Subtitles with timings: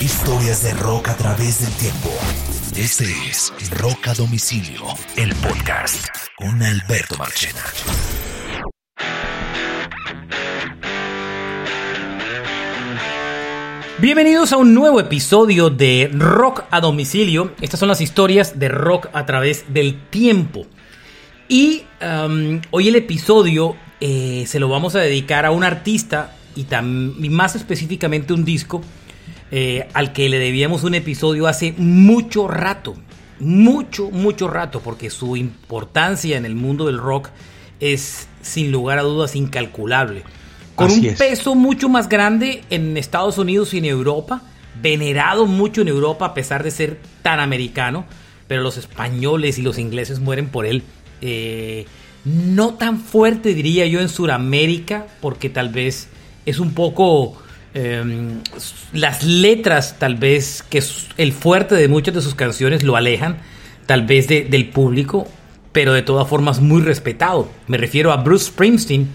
[0.00, 2.08] Historias de rock a través del tiempo.
[2.76, 4.82] Este es Rock a Domicilio,
[5.16, 7.60] el podcast con Alberto Marchena.
[13.98, 17.50] Bienvenidos a un nuevo episodio de Rock a Domicilio.
[17.60, 20.64] Estas son las historias de rock a través del tiempo.
[21.48, 26.68] Y um, hoy el episodio eh, se lo vamos a dedicar a un artista y,
[26.72, 28.80] y más específicamente un disco
[29.50, 32.94] eh, al que le debíamos un episodio hace mucho rato.
[33.40, 37.30] Mucho, mucho rato, porque su importancia en el mundo del rock
[37.78, 40.24] es sin lugar a dudas incalculable.
[40.74, 44.42] Con un peso mucho más grande en Estados Unidos y en Europa,
[44.80, 48.06] venerado mucho en Europa a pesar de ser tan americano,
[48.46, 50.82] pero los españoles y los ingleses mueren por él.
[51.20, 51.86] Eh,
[52.24, 56.08] no tan fuerte diría yo en Sudamérica, porque tal vez
[56.46, 57.36] es un poco
[57.80, 58.40] Em,
[58.92, 63.38] las letras, tal vez, que es el fuerte de muchas de sus canciones, lo alejan,
[63.86, 65.28] tal vez, del público,
[65.70, 67.48] pero de todas formas muy respetado.
[67.68, 69.06] Me refiero a Bruce Springsteen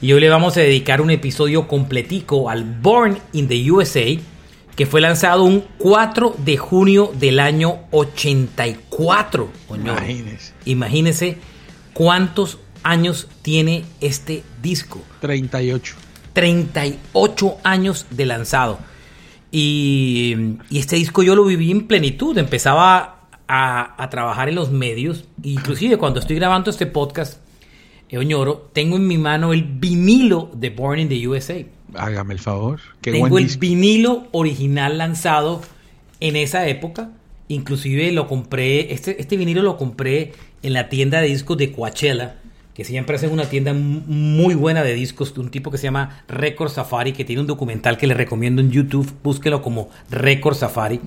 [0.00, 4.16] y hoy le vamos a dedicar un episodio completico al Born in the USA,
[4.76, 9.50] que fue lanzado un 4 de junio del año 84.
[9.74, 10.52] Imagínese.
[10.66, 11.38] Imagínese
[11.92, 15.02] cuántos años tiene este disco.
[15.20, 16.03] 38.
[16.34, 18.78] 38 años de lanzado.
[19.50, 20.36] Y,
[20.72, 22.36] este disco yo lo viví en plenitud.
[22.36, 25.24] Empezaba a, trabajar en los medios.
[25.42, 27.38] Inclusive cuando estoy grabando este podcast,
[28.10, 31.64] eh, Oñoro, tengo en mi mano el vinilo de Born in the USA.
[31.94, 32.80] Hágame el favor.
[33.00, 35.62] tengo el vinilo original lanzado
[36.20, 37.10] en esa época.
[37.46, 42.40] Inclusive lo compré, este, este vinilo lo compré en la tienda de discos de Coachella
[42.74, 46.24] que siempre hacen una tienda muy buena de discos de un tipo que se llama
[46.26, 51.00] Record Safari, que tiene un documental que le recomiendo en YouTube, búsquelo como Record Safari.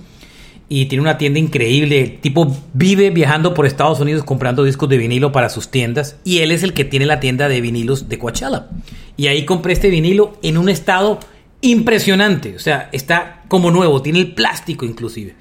[0.70, 2.00] Y tiene una tienda increíble.
[2.00, 6.16] El tipo vive viajando por Estados Unidos comprando discos de vinilo para sus tiendas.
[6.24, 8.68] Y él es el que tiene la tienda de vinilos de Coachella.
[9.16, 11.20] Y ahí compré este vinilo en un estado
[11.62, 12.54] impresionante.
[12.54, 14.02] O sea, está como nuevo.
[14.02, 15.34] Tiene el plástico inclusive.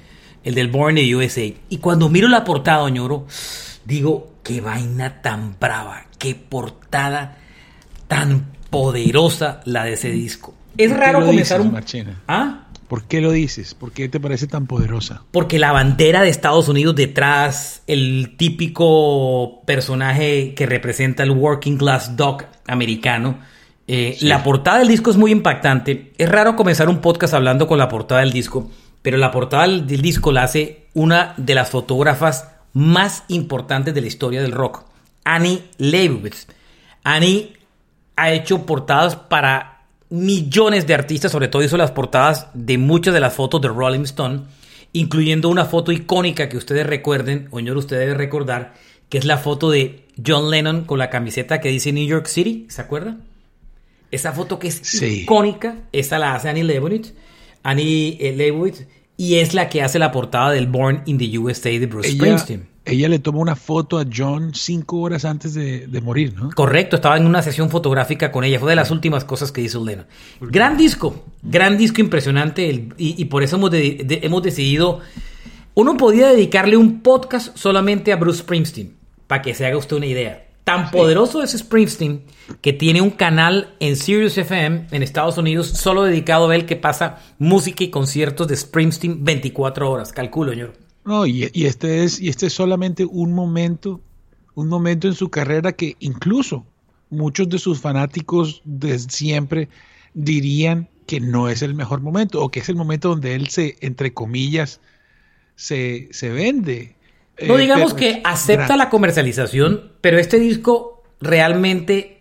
[0.45, 1.53] El del Born in USA.
[1.69, 3.27] Y cuando miro la portada, Oñoro,
[3.83, 7.37] digo, qué vaina tan brava qué portada
[8.07, 10.53] tan poderosa la de ese disco.
[10.77, 11.77] Es raro comenzar un...
[12.27, 12.67] ¿Ah?
[12.87, 13.73] ¿Por qué lo dices?
[13.73, 15.23] ¿Por qué te parece tan poderosa?
[15.31, 22.15] Porque la bandera de Estados Unidos detrás, el típico personaje que representa el working class
[22.15, 23.39] dog americano,
[23.87, 26.13] eh, la portada del disco es muy impactante.
[26.17, 28.71] Es raro comenzar un podcast hablando con la portada del disco,
[29.01, 34.07] pero la portada del disco la hace una de las fotógrafas más importantes de la
[34.07, 34.83] historia del rock.
[35.23, 36.45] Annie Leibovitz.
[37.03, 37.53] Annie
[38.15, 43.19] ha hecho portadas para millones de artistas, sobre todo hizo las portadas de muchas de
[43.19, 44.41] las fotos de Rolling Stone,
[44.93, 48.75] incluyendo una foto icónica que ustedes recuerden, o señor, usted debe recordar,
[49.09, 52.67] que es la foto de John Lennon con la camiseta que dice New York City,
[52.69, 53.17] ¿se acuerda?
[54.11, 57.13] Esa foto que es icónica, esa la hace Annie Leibovitz,
[57.63, 58.85] Annie eh, Leibovitz,
[59.17, 62.77] y es la que hace la portada del Born in the USA de Bruce Springsteen
[62.87, 66.51] ella le tomó una foto a John cinco horas antes de, morir, ¿no?
[66.55, 68.59] Correcto, estaba en una sesión fotográfica con ella.
[68.59, 70.05] Fue de las últimas cosas que hizo Lennon.
[70.39, 72.89] Gran disco, gran disco impresionante.
[72.97, 75.01] y, por eso hemos, hemos decidido.
[75.73, 78.95] Uno podía dedicarle un podcast solamente a Bruce Springsteen,
[79.27, 80.46] para que se haga usted una idea.
[80.67, 82.23] Tan poderoso es Springsteen
[82.59, 86.75] que tiene un canal en Sirius FM en Estados Unidos solo dedicado a él que
[86.75, 90.11] pasa música y conciertos de Springsteen 24 horas.
[90.11, 90.73] Calculo, señor.
[91.05, 94.01] No, y, este es, y este es solamente un momento,
[94.55, 96.65] un momento en su carrera que incluso
[97.09, 99.69] muchos de sus fanáticos de siempre
[100.15, 103.77] dirían que no es el mejor momento, o que es el momento donde él se,
[103.79, 104.81] entre comillas,
[105.55, 106.96] se, vende.
[107.45, 112.17] No eh, digamos que acepta la comercialización, pero este disco realmente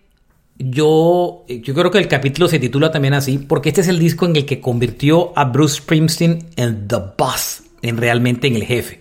[0.59, 4.27] yo, yo creo que el capítulo se titula también así, porque este es el disco
[4.27, 9.01] en el que convirtió a Bruce Springsteen en The Boss en realmente en el jefe.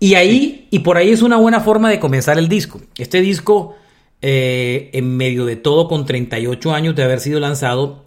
[0.00, 2.80] Y ahí, y por ahí es una buena forma de comenzar el disco.
[2.96, 3.74] Este disco,
[4.22, 8.04] eh, en medio de todo, con 38 años de haber sido lanzado,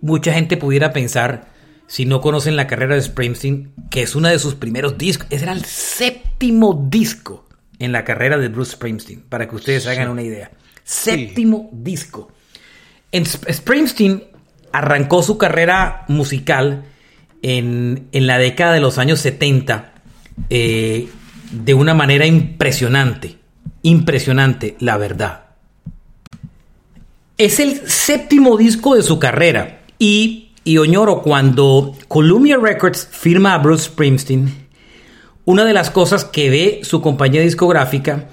[0.00, 1.49] mucha gente pudiera pensar,
[1.90, 5.26] si no conocen la carrera de Springsteen, que es uno de sus primeros discos.
[5.28, 7.48] Ese era el séptimo disco
[7.80, 10.52] en la carrera de Bruce Springsteen, para que ustedes hagan una idea.
[10.84, 12.30] Séptimo disco.
[13.10, 14.22] En Springsteen
[14.70, 16.84] arrancó su carrera musical
[17.42, 19.92] en, la década de los años 70
[20.48, 21.08] eh,
[21.50, 23.34] de una manera impresionante.
[23.82, 25.46] Impresionante, la verdad.
[27.36, 33.58] Es el séptimo disco de su carrera y Y Oñoro, cuando Columbia Records firma a
[33.58, 34.68] Bruce Springsteen,
[35.44, 38.28] una de las cosas que ve su compañía discográfica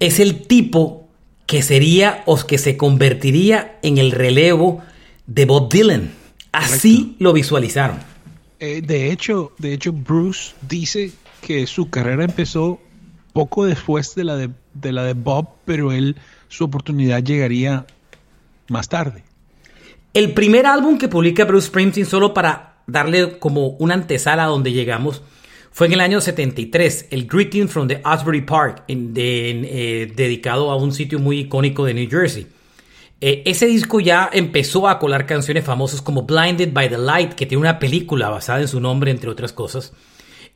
[0.00, 1.08] es el tipo
[1.46, 4.82] que sería o que se convertiría en el relevo
[5.26, 6.10] de Bob Dylan.
[6.52, 7.98] Así lo visualizaron.
[8.58, 11.12] Eh, de hecho, de hecho, Bruce dice
[11.42, 12.80] que su carrera empezó
[13.32, 16.16] poco después de la de, de la de Bob, pero él
[16.48, 17.86] su oportunidad llegaría
[18.68, 19.25] más tarde.
[20.16, 24.72] El primer álbum que publica Bruce Springsteen, solo para darle como una antesala a donde
[24.72, 25.20] llegamos,
[25.70, 30.92] fue en el año 73, el Greeting from the Asbury Park, eh, dedicado a un
[30.92, 32.46] sitio muy icónico de New Jersey.
[33.20, 37.44] Eh, ese disco ya empezó a colar canciones famosas como Blinded by the Light, que
[37.44, 39.92] tiene una película basada en su nombre, entre otras cosas.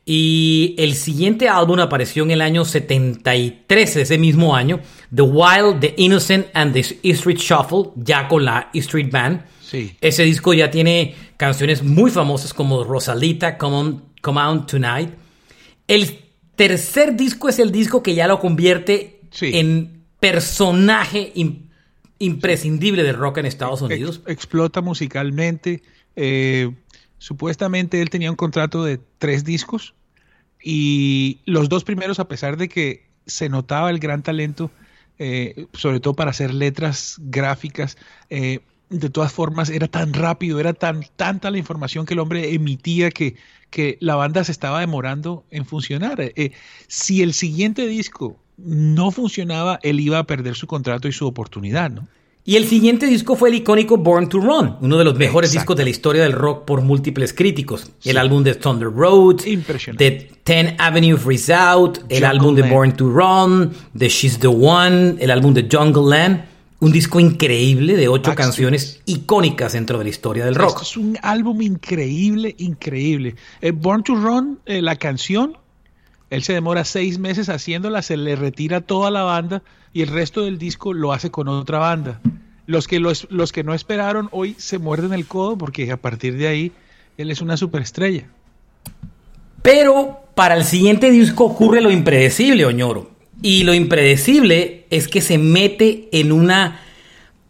[0.05, 4.79] Y el siguiente álbum apareció en el año 73, ese mismo año,
[5.13, 9.43] The Wild, The Innocent and the E Street Shuffle, ya con la E Street Band.
[9.61, 9.95] Sí.
[10.01, 15.11] Ese disco ya tiene canciones muy famosas como Rosalita, Come On, Come On Tonight.
[15.87, 16.19] El
[16.55, 21.33] tercer disco es el disco que ya lo convierte en personaje
[22.19, 24.21] imprescindible del rock en Estados Unidos.
[24.27, 25.83] explota musicalmente.
[26.15, 26.69] Eh,
[27.21, 29.93] supuestamente él tenía un contrato de tres discos
[30.59, 34.71] y los dos primeros, a pesar de que se notaba el gran talento,
[35.19, 37.95] eh, sobre todo para hacer letras gráficas,
[38.31, 42.55] eh, de todas formas era tan rápido, era tan tanta la información que el hombre
[42.55, 43.35] emitía que,
[43.69, 46.17] que la banda se estaba demorando en funcionar.
[46.87, 51.91] si el siguiente disco no funcionaba, él iba a perder su contrato y su oportunidad,
[51.91, 52.07] ¿no?
[52.43, 55.75] Y el siguiente disco fue el icónico Born to Run, uno de los mejores discos
[55.75, 57.91] de la historia del rock por múltiples críticos.
[58.03, 59.41] El álbum de Thunder Road,
[59.93, 65.17] de Ten Avenue Freeze Out, el álbum de Born to Run, de She's the One,
[65.19, 66.45] el álbum de Jungle Land.
[66.79, 70.81] Un disco increíble de ocho canciones icónicas dentro de la historia del rock.
[70.81, 73.35] es un álbum increíble, increíble.
[73.61, 75.55] Eh, Born to Run, eh, la canción,
[76.31, 79.63] él se demora seis meses haciéndola, se le retira toda la banda
[79.93, 82.21] y el resto del disco lo hace con otra banda.
[82.65, 86.37] Los que, los, los que no esperaron hoy se muerden el codo porque a partir
[86.37, 86.71] de ahí
[87.17, 88.29] él es una superestrella.
[89.61, 93.11] Pero para el siguiente disco ocurre lo impredecible, Oñoro.
[93.41, 96.79] Y lo impredecible es que se mete en una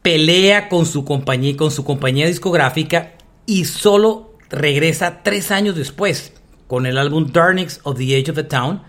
[0.02, 3.12] pelea con su compañía, con su compañía discográfica
[3.46, 6.34] y solo regresa tres años después
[6.72, 8.82] con el álbum Darnix of the Age of the Town.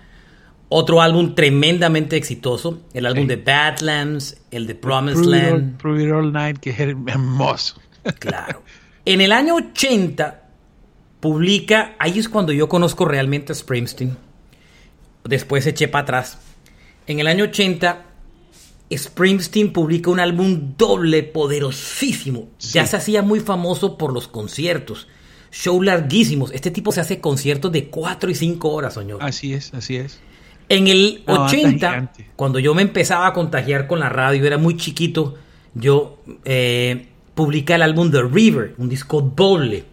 [0.69, 5.79] Otro álbum tremendamente exitoso, el álbum de Badlands, el de Promised Land.
[5.79, 7.83] Prove It All Night, que es hermoso.
[8.21, 8.63] Claro.
[9.05, 10.49] En el año 80
[11.19, 14.17] publica, ahí es cuando yo conozco realmente a Springsteen.
[15.25, 16.39] Después eché para atrás.
[17.09, 18.05] En el año 80,
[18.97, 22.49] Springsteen publica un álbum doble poderosísimo.
[22.61, 25.09] Ya se hacía muy famoso por los conciertos
[25.53, 26.51] show larguísimos.
[26.53, 29.23] Este tipo se hace conciertos de 4 y 5 horas, señor.
[29.23, 30.19] Así es, así es.
[30.69, 35.35] En el 80, cuando yo me empezaba a contagiar con la radio, era muy chiquito,
[35.75, 39.85] yo eh, publiqué el álbum The River, un disco doble.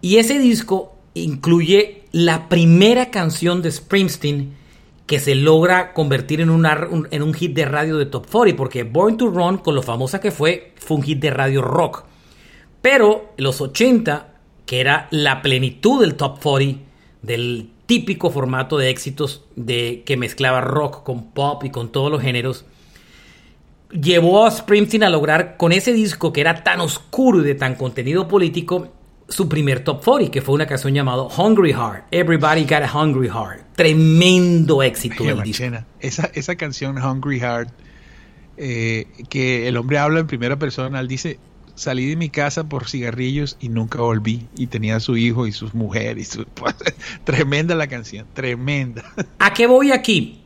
[0.00, 4.54] Y ese disco incluye la primera canción de Springsteen
[5.06, 9.16] que se logra convertir en, en un hit de radio de Top 40, porque Born
[9.16, 12.04] to Run, con lo famosa que fue, fue un hit de radio rock.
[12.80, 14.31] Pero en los 80
[14.66, 16.82] que era la plenitud del top 40,
[17.22, 22.22] del típico formato de éxitos de, que mezclaba rock con pop y con todos los
[22.22, 22.64] géneros,
[23.90, 27.74] llevó a Springsteen a lograr con ese disco que era tan oscuro y de tan
[27.74, 28.88] contenido político
[29.28, 32.04] su primer top 40, que fue una canción llamada Hungry Heart.
[32.10, 33.74] Everybody Got a Hungry Heart.
[33.76, 35.64] Tremendo éxito del disco.
[36.00, 37.70] Esa, esa canción Hungry Heart,
[38.56, 41.38] eh, que el hombre habla en primera persona, él dice,
[41.74, 44.46] salí de mi casa por cigarrillos y nunca volví.
[44.56, 46.36] Y tenía a su hijo y sus mujeres.
[46.36, 46.44] Y
[47.24, 49.04] tremenda la canción, tremenda.
[49.38, 50.40] ¿A qué voy aquí?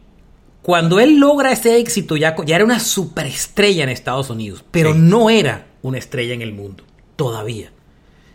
[0.62, 5.30] Cuando él logra ese éxito, ya, ya era una superestrella en Estados Unidos, pero no
[5.30, 6.82] era una estrella en el mundo,
[7.14, 7.70] todavía.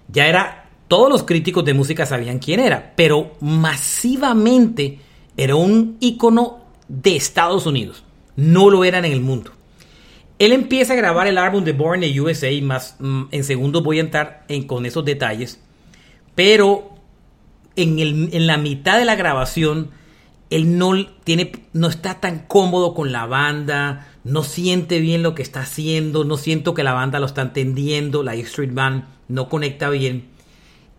[0.07, 4.99] Ya era, todos los críticos de música sabían quién era, pero masivamente
[5.35, 8.03] era un ícono de Estados Unidos.
[8.37, 9.51] No lo eran en el mundo.
[10.41, 13.83] Él empieza a grabar el álbum de Born in the USA, más mm, en segundos
[13.83, 15.59] voy a entrar en, con esos detalles,
[16.33, 16.95] pero
[17.75, 19.91] en, en, la mitad de la grabación
[20.49, 20.93] él no,
[21.23, 26.23] tiene, no está tan cómodo con la banda, no siente bien lo que está haciendo,
[26.23, 30.25] no siento que la banda lo está entendiendo, la Street Band no conecta bien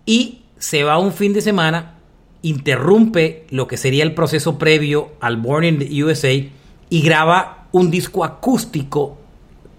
[0.06, 1.98] y se va un fin de semana,
[2.42, 7.90] interrumpe lo que sería el proceso previo al Born in the USA y graba un
[7.90, 9.18] disco acústico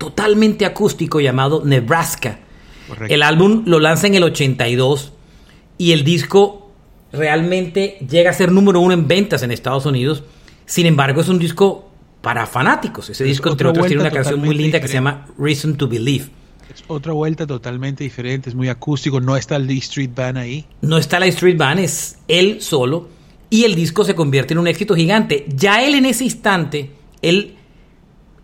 [0.04, 2.40] totalmente acústico llamado Nebraska,
[3.08, 5.14] El álbum lo lanza en el 82
[5.78, 6.72] y el disco
[7.14, 10.24] realmente llega a ser número uno en ventas en Estados Unidos.
[10.66, 11.90] Sin embargo, es un disco
[12.22, 13.10] para fanáticos.
[13.10, 16.26] Ese disco, entre otros, tiene una canción muy linda que se llama Reason to Believe.
[16.74, 20.66] Es otra vuelta totalmente diferente, es muy acústico, no está el Street Band ahí.
[20.82, 23.08] No está la Street Band, es él solo
[23.50, 25.46] y el disco se convierte en un éxito gigante.
[25.56, 26.92] Ya él en ese instante,
[27.22, 27.56] él,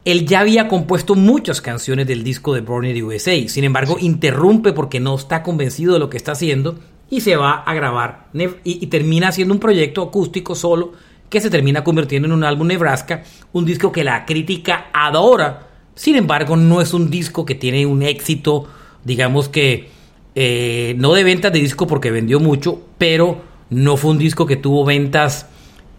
[0.06, 3.48] él ya había compuesto muchas canciones del disco de the USA.
[3.48, 6.80] Sin embargo, interrumpe porque no está convencido de lo que está haciendo
[7.10, 10.94] y se va a grabar y, y termina haciendo un proyecto acústico solo
[11.30, 15.68] que se termina convirtiendo en un álbum Nebraska, un disco que la crítica adora.
[15.96, 18.66] Sin embargo, no es un disco que tiene un éxito,
[19.04, 19.90] digamos que
[20.36, 24.56] eh, no de ventas de disco porque vendió mucho, pero no fue un disco que
[24.56, 25.48] tuvo ventas,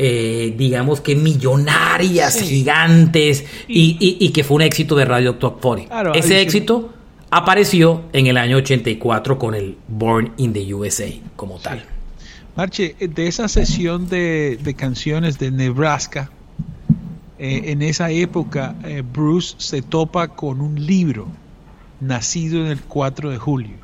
[0.02, 6.12] eh, digamos que millonarias, gigantes, y, que fue un éxito de Radio Top 40.
[6.14, 6.90] Ese éxito
[7.30, 11.84] apareció en el año 84 con el Born in the USA como tal.
[12.56, 16.30] Marche, de esa sesión de, canciones de Nebraska,
[17.38, 21.26] eh, en esa época eh, Bruce se topa con un libro
[22.00, 23.76] nacido en el 4 de julio.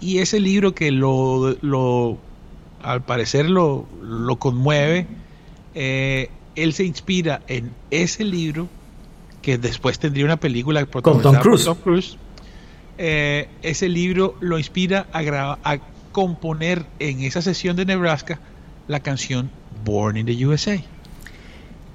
[0.00, 2.18] Y ese libro que lo, lo
[2.84, 3.86] al parecer lo,
[4.38, 5.06] conmueve.
[5.74, 8.68] Eh, él se inspira en ese libro,
[9.42, 12.16] que después tendría una película con Tom Cruise.
[12.96, 15.78] Eh, ese libro lo inspira a, a
[16.12, 18.38] componer en esa sesión de Nebraska
[18.86, 19.50] la canción
[19.84, 20.80] Born in the USA.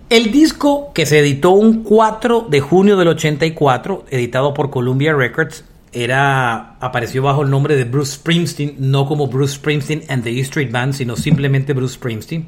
[0.09, 5.63] El disco que se editó un 4 de junio del 84, editado por Columbia Records,
[5.91, 10.39] era apareció bajo el nombre de Bruce Springsteen, no como Bruce Springsteen and the E
[10.41, 12.47] Street Band, sino simplemente Bruce Springsteen.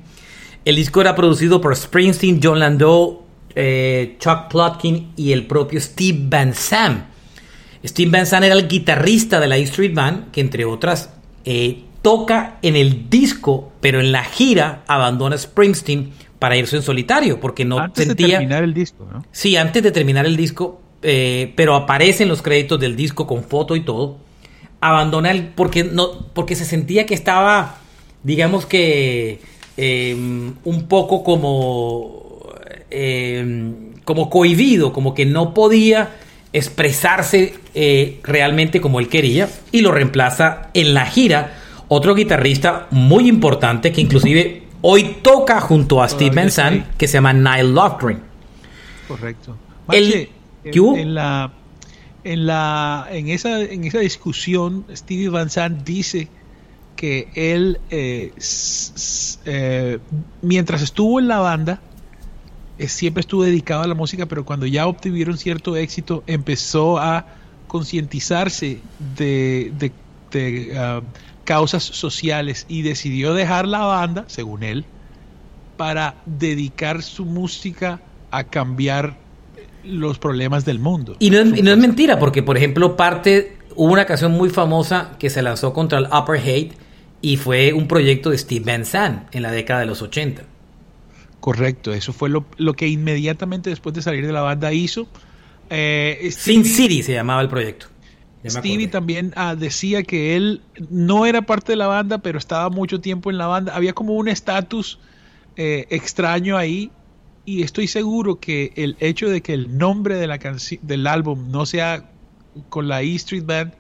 [0.64, 3.22] El disco era producido por Springsteen, John Landau,
[3.56, 7.06] eh, Chuck Plotkin y el propio Steve Van Sam.
[7.84, 11.10] Steve Van Sam era el guitarrista de la E Street Band, que entre otras
[11.46, 17.40] eh, toca en el disco, pero en la gira abandona Springsteen para irse en solitario,
[17.40, 18.28] porque no antes sentía...
[18.28, 19.26] de terminar el disco, ¿no?
[19.32, 23.76] Sí, antes de terminar el disco, eh, pero aparecen los créditos del disco con foto
[23.76, 24.18] y todo.
[24.80, 25.50] Abandona el.
[25.50, 26.28] porque no.
[26.34, 27.78] porque se sentía que estaba.
[28.24, 29.40] digamos que.
[29.84, 32.46] Em, un poco como.
[32.92, 36.18] Em, como cohibido, como que no podía
[36.54, 39.50] expresarse eh, realmente como él quería.
[39.72, 41.58] Y lo reemplaza en la gira.
[41.88, 47.34] Otro guitarrista muy importante que inclusive hoy toca junto a Steve Benson, que se llama
[47.34, 48.22] Nile Lofgren.
[49.08, 49.58] Correcto.
[49.92, 50.30] El,
[50.64, 51.52] en, la
[52.24, 56.28] en la en esa en esa discusión Stevie Van Zandt dice
[57.02, 58.32] que él eh,
[59.46, 59.98] eh,
[60.44, 61.82] mientras estuvo en la banda
[62.78, 67.26] eh, siempre estuvo dedicado a la música pero cuando ya obtuvieron cierto éxito empezó a
[67.66, 68.82] concientizarse
[69.18, 69.92] de,
[70.32, 71.02] de, ah,
[71.44, 74.86] causas sociales y decidió dejar la banda según él
[75.78, 79.18] para dedicar su música a cambiar
[79.84, 81.16] los problemas del mundo.
[81.18, 85.42] Y no, es, mentira, porque por ejemplo, parte, hubo una canción muy famosa que se
[85.42, 86.91] lanzó contra el Upper Hate
[87.22, 90.44] y fue un proyecto de Steve Van Zandt en la década de los 80.
[91.40, 95.08] Correcto, eso fue lo, que inmediatamente después de salir de la banda hizo.
[95.70, 97.88] Eh, Sin City se llamaba el proyecto.
[98.46, 103.00] Stevie también ah, decía que él no era parte de la banda, pero estaba mucho
[103.00, 103.76] tiempo en la banda.
[103.76, 105.00] Había como un estatus
[105.58, 106.92] eh, extraño ahí
[107.46, 110.40] y estoy seguro que el hecho de que el nombre de la
[110.82, 112.10] del álbum no sea
[112.70, 113.74] con la E Street Band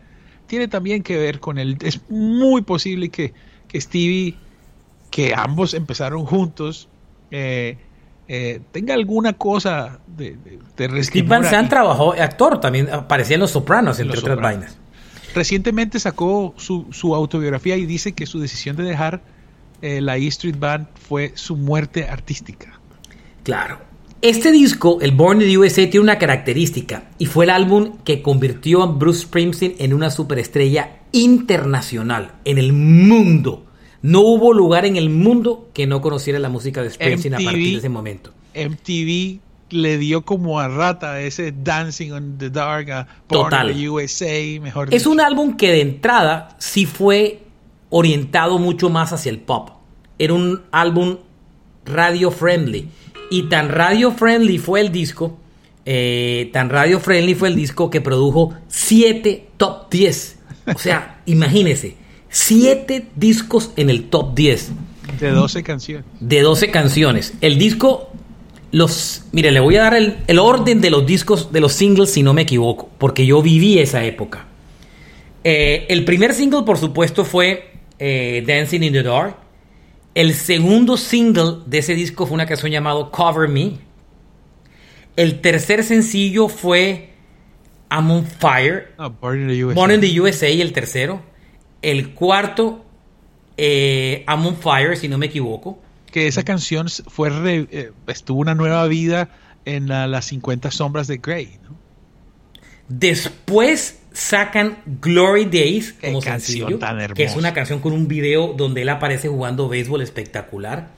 [0.51, 3.33] tiene también que ver con el es muy posible que,
[3.69, 4.35] que Stevie
[5.09, 6.89] que ambos empezaron juntos
[7.31, 7.77] eh,
[8.27, 10.35] eh, tenga alguna cosa de,
[10.75, 14.77] de, Steve Van Zandt trabajó actor también aparecía en Los Sopranos entre otras vainas.
[15.33, 19.21] Recientemente sacó su, su, autobiografía y dice que su decisión de dejar
[19.81, 22.77] eh, la E Street Band fue su muerte artística.
[23.43, 23.79] Claro.
[24.21, 28.21] Este disco, el Born in the USA, tiene una característica y fue el álbum que
[28.21, 33.65] convirtió a Bruce Springsteen en una superestrella internacional en el mundo.
[34.03, 37.71] No hubo lugar en el mundo que no conociera la música de Springsteen a partir
[37.71, 38.31] de ese momento.
[38.53, 39.39] MTV
[39.71, 44.61] le dio como a rata ese Dancing on the Dark a Born in the USA,
[44.61, 47.41] mejor Es un álbum que de entrada sí fue
[47.89, 49.71] orientado mucho más hacia el pop.
[50.19, 51.17] Era un álbum
[51.85, 52.87] radio friendly
[53.31, 55.37] y tan radio friendly fue el disco,
[55.85, 60.37] eh, tan radio friendly fue el disco que produjo 7 top 10.
[60.75, 61.95] O sea, imagínese,
[62.29, 64.71] 7 discos en el top 10.
[65.19, 66.05] De 12 canciones.
[66.19, 67.33] De 12 canciones.
[67.39, 68.11] El disco,
[68.71, 69.23] los.
[69.31, 72.23] Mire, le voy a dar el, el orden de los discos, de los singles, si
[72.23, 74.45] no me equivoco, porque yo viví esa época.
[75.45, 79.37] Eh, el primer single, por supuesto, fue eh, Dancing in the Dark.
[80.13, 83.77] El segundo single de ese disco fue una canción llamada Cover Me.
[85.15, 87.13] El tercer sencillo fue
[87.89, 88.93] I'm on Fire.
[88.97, 89.75] No, Born in the USA.
[89.75, 91.21] Born in the USA, el tercero.
[91.81, 92.85] El cuarto,
[93.57, 95.81] eh, I'm on Fire, si no me equivoco.
[96.11, 99.29] Que esa canción fue re- eh, estuvo una nueva vida
[99.65, 101.57] en la- las 50 sombras de Grey.
[101.63, 101.77] ¿no?
[102.89, 106.79] Después sacan Glory Days Qué como sencillo,
[107.15, 110.89] que es una canción con un video donde él aparece jugando béisbol espectacular.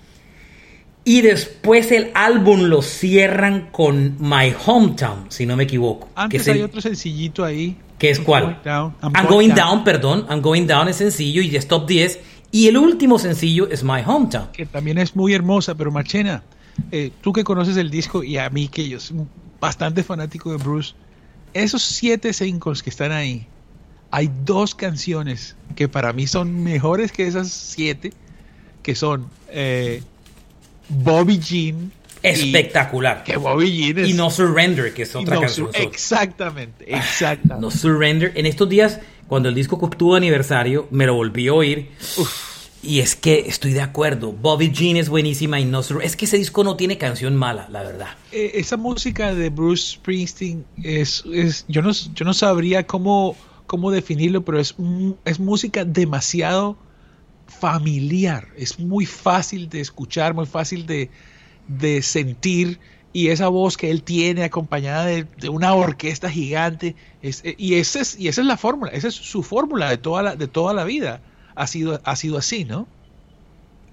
[1.06, 6.08] Y después el álbum lo cierran con My Hometown, si no me equivoco.
[6.08, 7.76] que Antes es, el- hay otro sencillito ahí.
[8.00, 8.44] que es I'm cuál?
[8.44, 8.96] Going Down.
[9.02, 9.84] I'm, Going, down.
[9.84, 10.26] perdón.
[10.30, 12.20] I'm Going Down es sencillo y es top 10.
[12.52, 14.50] Y el último sencillo es My Hometown.
[14.54, 16.44] Que también es muy hermosa, pero Marchena,
[16.92, 19.18] eh, tú que conoces el disco y a mí que yo soy
[19.60, 20.94] bastante fanático de Bruce,
[21.54, 23.46] esos siete singles que están ahí,
[24.12, 28.14] hay dos canciones que para mí son mejores que esas siete,
[28.84, 30.02] que son eh,
[30.90, 31.92] Bobby Jean.
[32.22, 33.24] y- Espectacular.
[33.24, 34.10] que Bobby Jean es...
[34.10, 35.70] Y No Surrender, que es y otra no canción.
[35.74, 37.62] exactamente, exactamente.
[37.62, 38.32] No Surrender.
[38.36, 41.90] En estos días, cuando el disco tuvo aniversario, me lo volví a oír.
[42.84, 44.34] Y es que estoy de acuerdo.
[44.34, 47.82] Bobby Jean es buenísima y no Es que ese disco no tiene canción mala, la
[47.82, 48.10] verdad.
[48.34, 53.38] Eh, esa música de Bruce Springsteen es, es yo no yo no sabría cómo
[53.68, 54.76] cómo definirlo, pero es
[55.24, 56.78] es música demasiado
[57.48, 61.10] familiar, es muy fácil de escuchar, muy fácil de,
[61.68, 62.80] de sentir
[63.14, 67.76] y esa voz que él tiene acompañada de, de una orquesta gigante es- eh, y
[67.76, 70.48] esa es y esa es la fórmula, esa es su fórmula de toda la de
[70.48, 71.22] toda la vida.
[71.56, 72.88] Ha sido ha sido así, ¿no?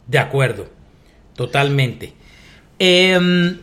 [0.07, 0.69] De acuerdo.
[1.37, 2.13] Totalmente.
[2.79, 3.59] Em,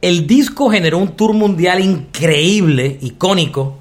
[0.00, 3.78] el disco generó un tour mundial increíble, icónico.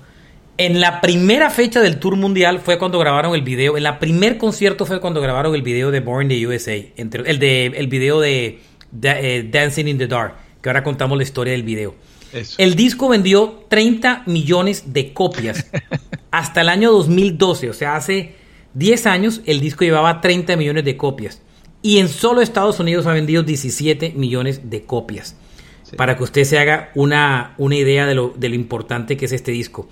[0.58, 3.76] En la primera fecha del tour mundial fue cuando grabaron el video.
[3.76, 6.76] En la primer concierto fue cuando grabaron el video de Born in the USA.
[6.96, 8.60] Entre, el, de, el video de,
[9.02, 10.36] eh, Dancing in the Dark.
[10.62, 11.96] Que ahora contamos la historia del video.
[12.32, 12.56] Eso.
[12.58, 15.68] El disco vendió 30 millones de copias
[16.32, 18.43] hasta el año 2012, o sea, hace
[18.74, 21.42] 10 años el disco llevaba 30 millones de copias
[21.82, 25.36] y en solo Estados Unidos ha vendido 17 millones de copias.
[25.84, 25.96] Sí.
[25.96, 29.32] Para que usted se haga una, una idea de lo, de lo importante que es
[29.32, 29.90] este disco.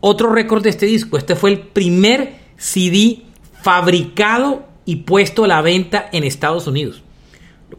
[0.00, 3.22] Otro récord de este disco, este fue el primer CD
[3.60, 7.02] fabricado y puesto a la venta en Estados Unidos.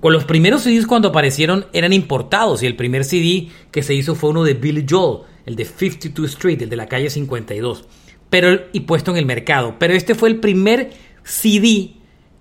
[0.01, 4.15] Con los primeros CDs cuando aparecieron eran importados y el primer CD que se hizo
[4.15, 7.85] fue uno de Billy Joel, el de 52 Street, el de la calle 52,
[8.29, 9.75] pero y puesto en el mercado.
[9.79, 10.91] Pero este fue el primer
[11.23, 11.91] CD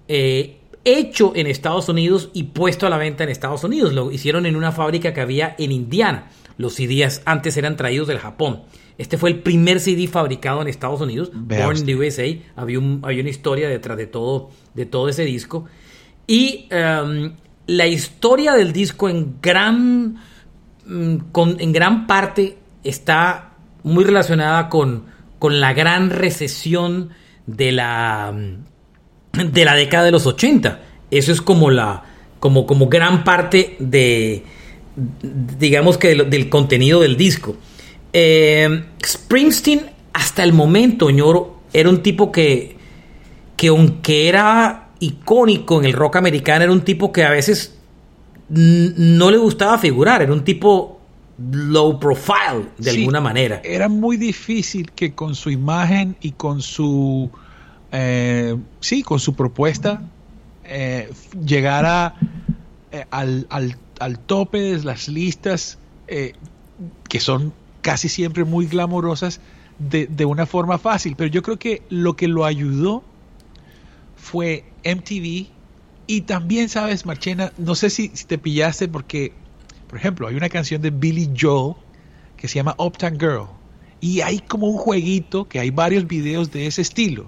[0.09, 3.92] eh, hecho en Estados Unidos y puesto a la venta en Estados Unidos.
[3.92, 6.29] Lo hicieron en una fábrica que había en Indiana.
[6.57, 8.62] Los CDs antes eran traídos del Japón.
[8.96, 12.24] Este fue el primer CD fabricado en Estados Unidos, Vea Born in the USA.
[12.57, 15.66] Había, un- había una historia detrás de todo, de todo ese disco.
[16.27, 17.33] Y em,
[17.68, 20.16] la historia del disco en gran,
[20.87, 23.53] mm, con- en gran parte está
[23.85, 25.05] muy relacionada con,
[25.38, 27.11] con la gran recesión
[27.46, 28.35] de la,
[29.33, 30.81] de la década de los 80.
[31.11, 32.05] Eso es como la
[32.40, 34.44] como, como gran parte de
[35.59, 37.57] digamos que del, contenido del disco.
[38.12, 42.77] Eh, Springsteen hasta el momento, ñoro, era un tipo que
[43.57, 47.77] que aunque era icónico en el rock americano, era un tipo que a veces
[48.48, 50.98] no le gustaba figurar, era un tipo
[51.38, 53.61] low profile de Sí, alguna manera.
[53.64, 57.31] Era muy difícil que con su imagen y con su
[57.92, 60.03] eh, sí, con su propuesta
[60.64, 61.09] eh,
[61.44, 62.14] llegara
[62.90, 66.35] eh, al, al- al tope de las listas eh,
[67.09, 69.40] que son casi siempre muy glamorosas
[69.79, 71.16] de, de una forma fácil.
[71.16, 73.05] Pero yo creo que lo que lo ayudó
[74.14, 75.48] fue MTV
[76.07, 79.48] y también, sabes, Marchena, no sé si, si te pillaste porque,
[79.88, 81.74] por ejemplo, hay una canción de Billy Joel
[82.37, 83.46] que se llama Uptown Girl
[84.01, 87.27] y hay como un jueguito que hay varios videos de ese estilo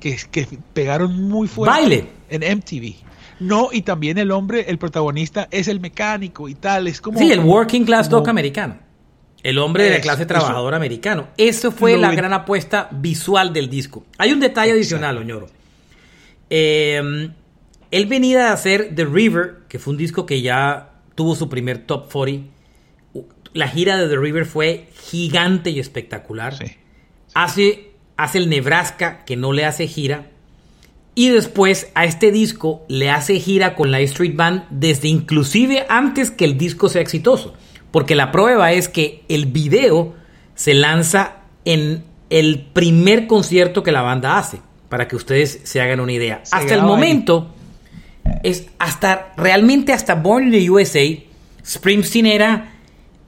[0.00, 2.06] que, que pegaron muy fuerte Baile.
[2.30, 2.94] en MTV.
[3.40, 7.18] No, y también el hombre, el protagonista es el mecánico y tal, es como...
[7.18, 8.78] Sí, el working class como- doc americano.
[9.42, 11.28] El hombre de la clase trabajadora americano.
[11.36, 14.06] Eso fue la ven- gran apuesta visual del disco.
[14.16, 15.48] Hay un detalle adicional, Oñoro.
[16.48, 17.30] Eh,
[17.90, 21.78] él venía de hacer The River, que fue un disco que ya tuvo su primer
[21.78, 22.48] top 40.
[23.52, 26.56] La gira de The River fue gigante y espectacular.
[26.56, 26.76] Sí.
[27.34, 30.30] Hace, hace el Nebraska, que no le hace gira.
[31.14, 36.32] Y después a este disco le hace gira con la Street Band desde inclusive antes
[36.32, 37.54] que el disco sea exitoso.
[37.92, 40.14] Porque la prueba es que el video
[40.56, 46.00] se lanza en el primer concierto que la banda hace, para que ustedes se hagan
[46.00, 46.42] una idea.
[46.50, 47.53] hasta el momento,
[48.44, 51.00] es hasta realmente hasta Born in the USA,
[51.64, 52.74] Springsteen era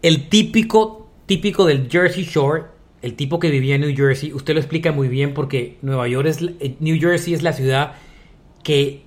[0.03, 2.65] el típico, típico del Jersey Shore,
[3.01, 4.33] el tipo que vivía en New Jersey.
[4.35, 7.95] Usted lo explica muy bien porque Nueva York es, eh, New Jersey es la ciudad
[8.63, 9.05] que,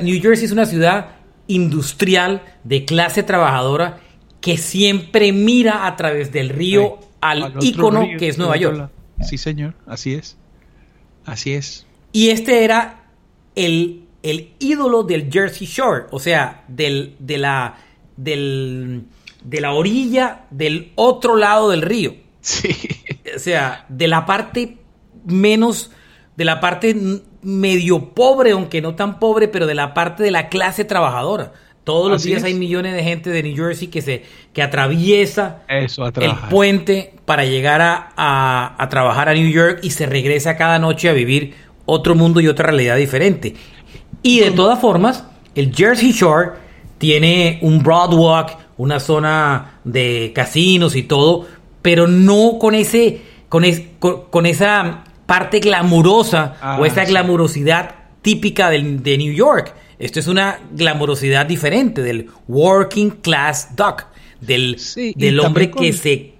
[0.00, 1.16] New Jersey es una ciudad
[1.48, 4.00] industrial de clase trabajadora
[4.40, 8.90] que siempre mira a través del río al, ícono que es Nueva York.
[9.22, 10.36] Sí, señor, así es.
[11.24, 11.84] Así es.
[12.12, 13.06] Y este era
[13.56, 17.76] el, el ídolo del Jersey Shore, o sea, del, de, la,
[18.16, 19.04] del,
[19.44, 22.14] de la orilla del otro lado del río.
[22.40, 22.68] Sí.
[23.34, 24.78] O sea, de la parte
[25.24, 25.92] menos,
[26.36, 26.96] de la parte
[27.42, 31.52] medio pobre, aunque no tan pobre, pero de la parte de la clase trabajadora.
[31.84, 36.04] Todos los días hay millones de gente de New Jersey que se que atraviesa Eso,
[36.06, 41.08] el puente para llegar a, a, trabajar a New York y se regresa cada noche
[41.08, 43.54] a vivir otro mundo y otra realidad diferente.
[44.26, 45.22] Y de todas formas,
[45.54, 46.54] el Jersey Shore
[46.98, 51.46] tiene un Broadwalk, una zona de casinos y todo,
[51.80, 53.62] pero no con ese con,
[54.00, 59.72] con, esa parte glamurosa o ah, esa glamurosidad típica de New York.
[60.00, 64.06] Esto es una glamorosidad diferente del working class duck,
[64.40, 64.76] del,
[65.14, 66.34] del hombre que se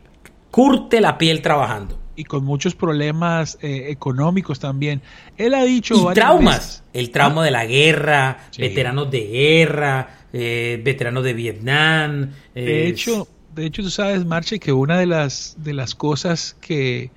[0.50, 1.96] curte la piel trabajando.
[2.16, 5.02] Y con muchos problemas eh, económicos también.
[5.36, 6.10] Él ha dicho...
[6.10, 6.82] Y traumas.
[6.92, 12.30] El trauma de la guerra, veteranos de guerra, eh, veteranos de Vietnam.
[12.54, 17.10] De hecho, de hecho, tú sabes, Marche, que una de las, de las cosas que,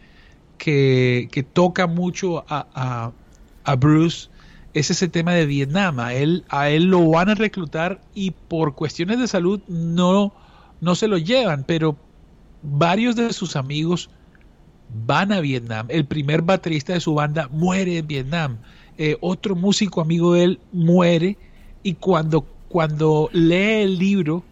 [0.58, 3.12] que, toca mucho a,
[3.64, 4.30] a Bruce
[4.74, 6.00] es ese tema de Vietnam.
[6.00, 10.34] A él, a él lo van a reclutar y por cuestiones de salud no,
[10.82, 11.96] no se lo llevan, pero
[12.62, 14.10] varios de sus amigos
[15.06, 15.88] van a Vietnam.
[15.90, 18.58] El primer baterista de su banda muere en Vietnam.
[18.98, 21.38] Eh, otro músico amigo de él muere
[21.84, 24.44] y cuando, cuando lee el libro,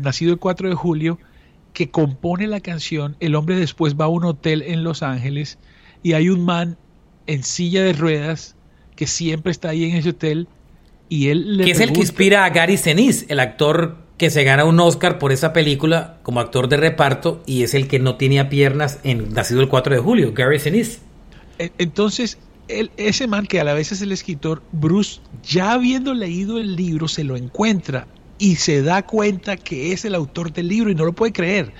[0.00, 1.18] nacido el 4 de julio,
[1.72, 5.58] que compone la canción, el hombre después va a un hotel en Los Ángeles
[6.02, 6.76] y hay un man
[7.26, 8.56] en silla de ruedas
[8.96, 10.48] que siempre está ahí en ese hotel
[11.08, 14.42] y él le Que es el que inspira a Gary Sinise, el actor que se
[14.42, 18.16] gana un Oscar por esa película como actor de reparto y es el que no
[18.16, 20.98] tenía piernas en Nacido el 4 de julio, Gary Sinise.
[21.60, 22.36] E, entonces,
[22.68, 27.06] ese man que a la vez es el escritor, Bruce, ya habiendo leído el libro,
[27.06, 31.04] se lo encuentra y se da cuenta que es el autor del libro y no
[31.04, 31.72] lo puede creer.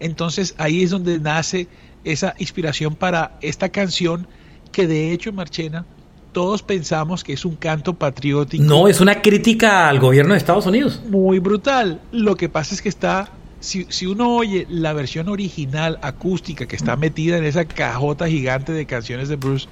[0.00, 1.68] Entonces ahí es donde nace
[2.02, 4.26] esa inspiración para esta canción
[4.72, 5.86] que de hecho Marchena
[6.34, 8.62] todos pensamos que es un canto patriótico.
[8.62, 11.00] No, es una crítica al gobierno de Estados Unidos.
[11.08, 12.02] Muy brutal.
[12.12, 16.96] Lo que pasa es que está, si, uno oye la versión original acústica que está
[16.96, 19.68] metida en esa cajota gigante de canciones de Bruce,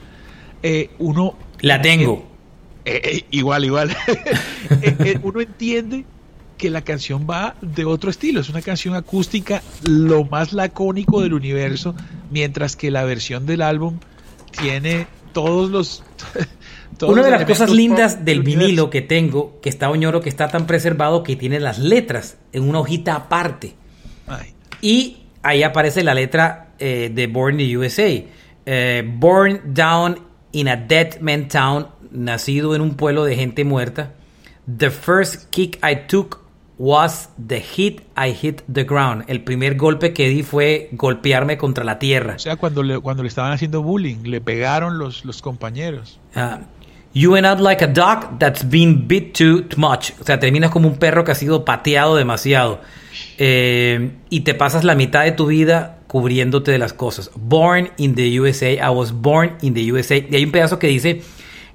[0.63, 1.37] eh, uno...
[1.61, 2.27] La tengo.
[2.85, 3.95] Eh, eh, igual, igual.
[5.23, 6.05] uno entiende
[6.57, 11.35] que la canción va de otro estilo, es una canción acústica lo más lacónico del
[11.35, 11.97] universo,
[12.31, 13.99] mientras que la versión del álbum
[14.53, 16.03] tiene todos los...
[17.01, 20.67] Una de las cosas lindas del vinilo que tengo, que está Oñoro, que está tan
[20.67, 23.75] preservado que tiene las letras en una hojita aparte.
[24.81, 28.25] Y ahí aparece la letra eh, de Born in the USA.
[28.67, 30.21] Eh, born down
[30.53, 34.13] in a dead man town, nacido en un pueblo de gente muerta.
[34.79, 36.42] The first kick I took
[36.83, 39.23] was the hit I hit the ground.
[39.29, 42.35] El primer golpe que di fue golpearme contra la tierra.
[42.35, 46.19] O sea, cuando le, cuando le estaban haciendo bullying, le pegaron los, los compañeros.
[46.35, 46.65] Uh,
[47.15, 50.11] you went out like a dog that's been bit too much.
[50.21, 52.81] O sea, terminas como un perro que ha sido pateado demasiado.
[53.39, 57.31] Eh, y te pasas la mitad de tu vida cubriéndote de las cosas.
[57.37, 58.73] Born in the USA.
[58.73, 60.17] I was born in the USA.
[60.17, 61.23] Y hay un pedazo que dice,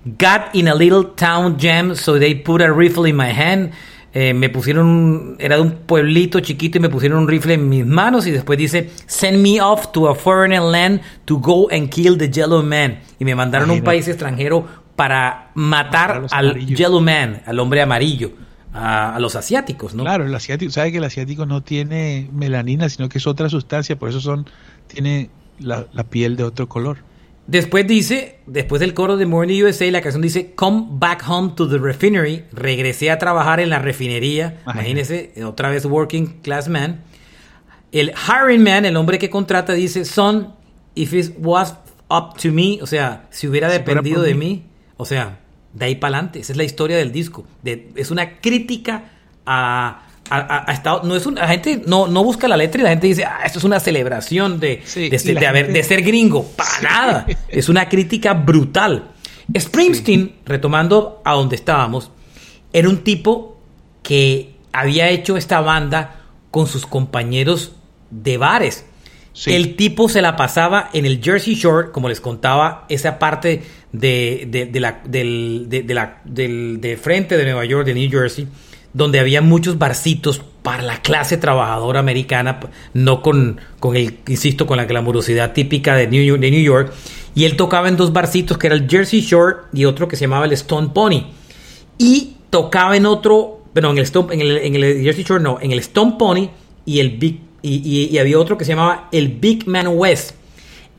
[0.03, 3.71] Got in a little town jam, so they put a rifle in my hand.
[4.13, 7.85] Eh, me pusieron, era de un pueblito chiquito y me pusieron un rifle en mis
[7.85, 12.17] manos y después dice, send me off to a foreign land to go and kill
[12.17, 12.99] the yellow man.
[13.19, 14.65] Y me mandaron a un país extranjero
[14.95, 18.31] para matar al yellow man, al hombre amarillo.
[18.73, 20.03] A, los asiáticos, ¿no?
[20.03, 23.97] Claro, el asiático, sabe que el asiático no tiene melanina, sino que es otra sustancia,
[23.97, 24.47] por eso son,
[24.85, 26.99] tiene la piel de otro color.
[27.47, 31.67] Después dice, después del coro de Morning USA, la canción dice, Come back home to
[31.67, 32.43] the refinery.
[32.51, 34.59] Regresé a trabajar en la refinería.
[34.65, 37.03] Imagínese, otra vez working class man.
[37.93, 40.55] El hiring man, el hombre que contrata, dice, Son,
[40.93, 41.75] if it was
[42.09, 44.65] up to me, o sea, si hubiera dependido de mí.
[44.97, 45.39] o sea,
[45.73, 46.39] de ahí para adelante.
[46.39, 47.45] Esa es la historia del disco.
[47.63, 49.11] es una crítica
[49.45, 52.89] a, ha, estado, no es una, la gente no, no busca la letra y la
[52.91, 56.43] gente dice, ah, esto es una celebración de, de, ser gringo.
[56.55, 57.27] Para nada.
[57.47, 59.11] Es una crítica brutal.
[59.57, 62.11] Springsteen, retomando a donde estábamos,
[62.73, 63.57] era un tipo
[64.03, 67.73] que había hecho esta banda con sus compañeros
[68.09, 68.85] de bares.
[69.45, 73.61] El tipo se la pasaba en el Jersey Shore, como les contaba, esa parte
[73.91, 78.47] de, de, la, del, de, la, del, de frente de Nueva York, de New Jersey,
[78.97, 82.59] donde había muchos barcitos para la clase trabajadora americana,
[82.93, 86.91] no con, con el, insisto, con la glamurosidad típica de New, York.
[87.35, 90.25] Y él tocaba en dos barcitos, que era el Jersey Shore y otro que se
[90.25, 91.27] llamaba el Stone Pony.
[91.99, 95.59] Y tocaba en otro, pero en el, Stone, en el, en el Jersey Shore no,
[95.61, 96.49] en el Stone Pony
[96.85, 100.31] y el Big y, había otro que se llamaba el Big Man West.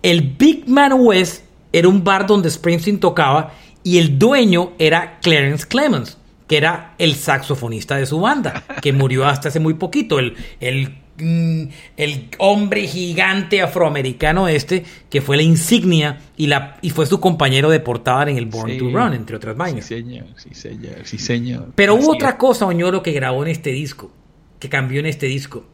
[0.02, 5.66] El Big Man West era un bar donde Springsteen tocaba y el dueño era Clarence
[5.66, 6.17] Clemens,
[6.48, 10.96] que era el saxofonista de su banda, que murió hasta hace muy poquito, el, el,
[11.18, 17.20] mm, el hombre gigante afroamericano este, que fue la insignia y, la, y fue su
[17.20, 19.84] compañero de portada en el Born to Run, entre otras vainas.
[19.84, 21.68] Sí, señor, sí, señor, sí, señor.
[21.76, 24.10] Pero hubo otra cosa, Oñoro, que grabó en este disco,
[24.58, 25.64] que cambió en este disco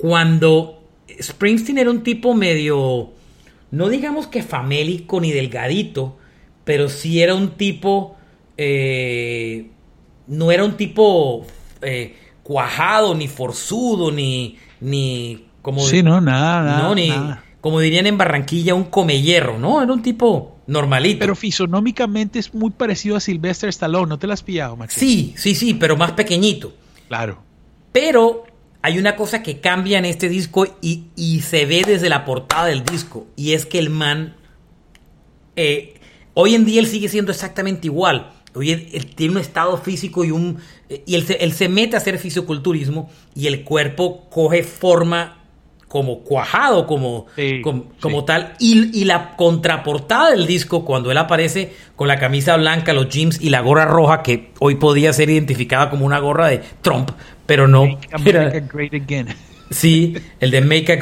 [0.00, 0.82] cuando
[1.20, 3.10] Springsteen era un tipo medio,
[3.70, 6.16] no digamos que famélico ni delgadito,
[6.64, 8.16] pero sí era un tipo,
[8.56, 9.66] eh,
[10.30, 11.44] no era un tipo
[11.82, 15.82] eh, cuajado, ni forzudo, ni, ni como...
[15.82, 16.82] Sí, no, nada, nada.
[16.82, 17.12] No, ni,
[17.60, 19.82] como dirían en Barranquilla, un comellero, ¿no?
[19.82, 21.18] Era un tipo normalito.
[21.18, 24.98] Pero fisonómicamente es muy parecido a Sylvester Stallone, ¿no te lo has pillado, Macho?
[24.98, 26.72] Sí, sí, sí, pero más pequeñito.
[27.08, 27.42] Claro.
[27.92, 28.44] Pero
[28.82, 32.84] hay una cosa que cambia en este disco y, se ve desde la portada del
[32.84, 33.26] disco.
[33.36, 34.36] Y es que el man,
[35.56, 35.94] eh,
[36.34, 38.32] hoy en día él sigue siendo exactamente igual.
[38.54, 40.58] Hoy él, tiene un estado físico y un...
[41.06, 45.40] Y él se, él se mete a hacer fisiculturismo y el cuerpo coge forma
[45.90, 47.26] como cuajado, como,
[48.00, 48.54] como, tal.
[48.60, 53.40] Y, y, la contraportada del disco, cuando él aparece con la camisa blanca, los jeans
[53.40, 57.10] y la gorra roja, que hoy podía ser identificada como una gorra de Trump,
[57.44, 57.86] pero no.
[57.86, 59.28] Make America Great Again.
[59.70, 60.92] Sí, el de Make,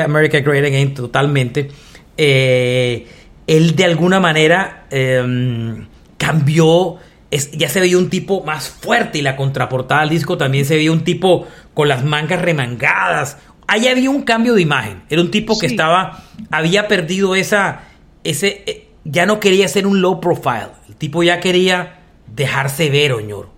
[0.00, 1.68] America Great Again, totalmente.
[2.16, 3.06] Eh,
[3.46, 5.86] él de alguna manera em,
[6.18, 6.96] cambió.
[7.30, 10.92] ya se veía un tipo más fuerte y la contraportada del disco también se veía
[10.92, 13.38] un tipo con las mangas remangadas.
[13.66, 15.02] Ahí había un cambio de imagen.
[15.10, 17.82] Era un tipo que estaba, había perdido esa,
[18.22, 20.68] ese, eh, ya no quería ser un low profile.
[20.88, 22.00] El tipo ya quería
[22.34, 23.56] dejarse ver, oñoro.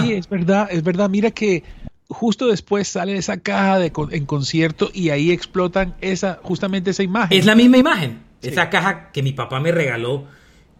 [0.00, 1.08] Sí, es verdad, es verdad.
[1.08, 1.62] Mira que
[2.08, 7.38] justo después sale esa caja de, en concierto y ahí explotan esa, justamente esa imagen.
[7.38, 8.20] Es la misma imagen.
[8.40, 10.24] Esa caja que mi papá me regaló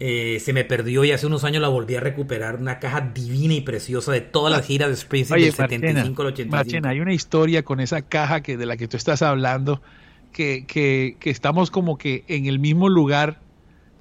[0.00, 2.56] eh, se me perdió y hace unos años la volví a recuperar.
[2.56, 6.88] Una caja divina y preciosa de todas las giras de Springsteen del 75 al 85.
[6.88, 9.82] hay una historia con esa caja que de la que tú estás hablando
[10.32, 13.40] que, que, que estamos como que en el mismo lugar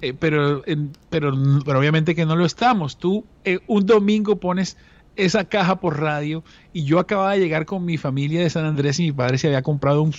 [0.00, 0.62] eh, pero,
[1.10, 1.32] pero,
[1.64, 2.98] pero obviamente que no lo estamos.
[2.98, 4.76] Tú eh, un domingo pones
[5.18, 8.98] esa caja por radio y yo acababa de llegar con mi familia de San Andrés
[9.00, 10.14] y mi padre se había comprado un,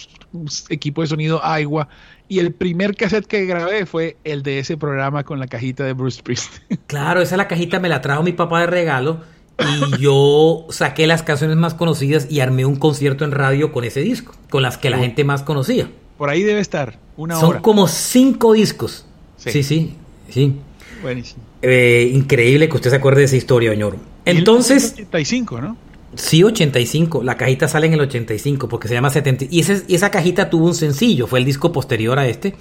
[0.70, 1.88] equipo de sonido agua
[2.28, 5.94] y el primer cassette que grabé fue el de ese programa con la cajita de
[5.94, 6.58] Bruce Priest.
[6.88, 9.22] Claro, esa la cajita me la trajo mi papá de regalo
[9.60, 14.02] y yo saqué las canciones más conocidas y armé un concierto en radio con ese
[14.02, 15.90] disco, con las que la gente más conocía.
[16.18, 19.06] Por ahí debe estar, una Son como cinco discos
[19.40, 19.96] Sí, sí,
[20.30, 20.56] sí.
[21.02, 21.44] Buenísimo.
[21.62, 23.98] Eh, increíble que usted se acuerde de esa historia, señor.
[24.26, 24.94] Entonces...
[24.94, 25.78] 85, ¿no?
[26.16, 27.24] Sí, 85.
[27.24, 29.46] La cajita sale en el 85 porque se llama 70.
[29.46, 32.56] Y, y esa cajita tuvo un sencillo, fue el disco posterior a este.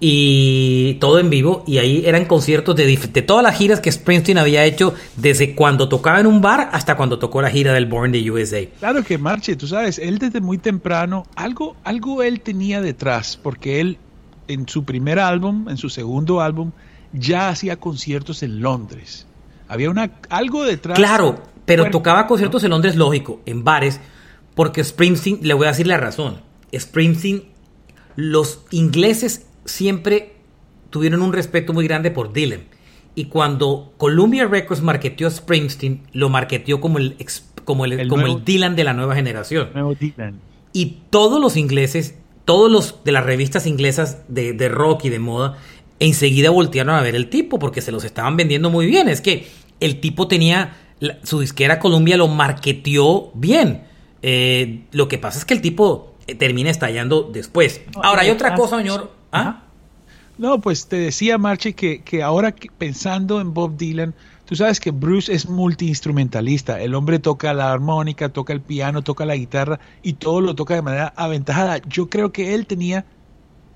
[0.00, 1.62] Y todo en vivo.
[1.64, 5.88] Y ahí eran conciertos de, de todas las giras que Springsteen había hecho desde cuando
[5.88, 8.66] tocaba en un bar hasta cuando tocó la gira del Born the USA.
[8.80, 13.80] Claro que Marche, tú sabes, él desde muy temprano, algo, algo él tenía detrás, porque
[13.80, 13.98] él
[14.48, 16.72] en su primer álbum, en su segundo álbum,
[17.12, 19.26] ya hacía conciertos en Londres.
[19.68, 20.98] Había una, algo detrás.
[20.98, 24.00] Claro, pero tocaba conciertos en Londres, lógico, en bares,
[24.54, 26.40] porque Springsteen, le voy a decir la razón,
[26.76, 27.44] Springsteen,
[28.16, 30.36] los ingleses siempre
[30.90, 32.64] tuvieron un respeto muy grande por Dylan.
[33.14, 37.16] Y cuando Columbia Records marketeó a Springsteen, lo marketeó como el,
[37.64, 39.70] como el, como el Dylan de la nueva generación.
[40.72, 45.58] Y todos los ingleses todos los de las revistas inglesas de, rock y de moda
[46.06, 49.08] enseguida voltearon a ver el tipo porque se los estaban vendiendo muy bien.
[49.08, 49.46] Es que
[49.80, 50.76] el tipo tenía,
[51.22, 53.84] su disquera Columbia lo marketeó bien.
[54.22, 57.82] Eh, lo que pasa es que el tipo eh, termina estallando después.
[58.02, 59.12] Ahora, hay otra cosa, señor.
[59.30, 59.62] ¿Ah?
[60.38, 64.90] No, pues te decía, Marche, que, que ahora pensando en Bob Dylan, tú sabes que
[64.90, 66.80] Bruce es multiinstrumentalista.
[66.80, 70.74] El hombre toca la armónica, toca el piano, toca la guitarra y todo lo toca
[70.74, 71.78] de manera aventajada.
[71.88, 73.04] Yo creo que él tenía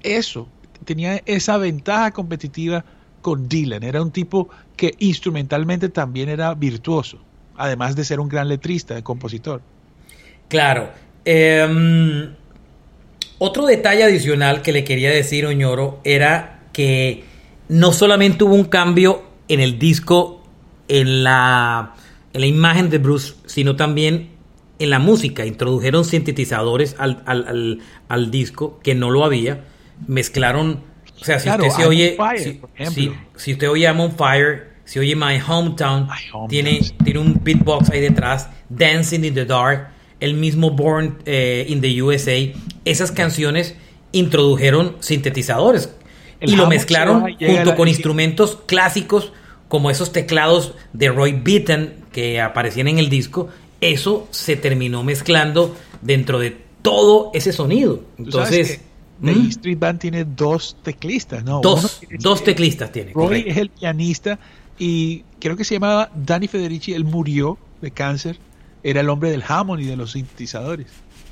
[0.02, 0.48] eso,
[0.84, 2.84] tenía esa ventaja competitiva
[3.22, 3.82] con Dylan.
[3.82, 7.18] Era un tipo que instrumentalmente también era virtuoso,
[7.56, 9.62] además de ser un gran letrista, compositor.
[10.48, 10.90] Claro.
[11.24, 12.34] Em,
[13.38, 17.24] otro detalle adicional que le quería decir Oñoro era que
[17.68, 20.44] no solamente hubo un cambio en el disco,
[20.88, 21.94] en la,
[22.32, 24.30] en la imagen de Bruce, sino también
[24.78, 25.44] en la música.
[25.46, 29.64] Introdujeron sintetizadores al, al, al disco que no lo había.
[30.06, 30.82] Mezclaron
[31.20, 32.16] o sea, si usted se oye,
[33.36, 36.08] si, usted oye I'm on Fire, si oye My Hometown,
[36.48, 39.88] tiene, tiene un beatbox ahí detrás, Dancing in the Dark,
[40.20, 42.34] el mismo Born eh, in the USA,
[42.84, 43.74] esas canciones
[44.12, 45.94] introdujeron sintetizadores
[46.40, 49.32] y lo mezclaron junto con instrumentos clásicos
[49.68, 53.48] como esos teclados de Roy Beaton que aparecían en el disco,
[53.80, 58.04] eso se terminó mezclando dentro de todo ese sonido.
[58.16, 58.80] Entonces,
[59.22, 59.46] The ¿Mm?
[59.48, 61.60] Street Band tiene dos teclistas, ¿no?
[61.60, 63.12] Dos, dos teclistas tiene.
[63.14, 64.38] Roy es el pianista
[64.78, 68.38] y creo que se llamaba Danny Federici, él murió de cáncer,
[68.82, 70.86] era el hombre del Hammond y de los sintetizadores.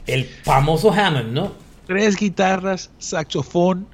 [0.07, 1.53] El famoso Hammond, ¿no?
[1.87, 3.87] Tres guitarras, saxofón,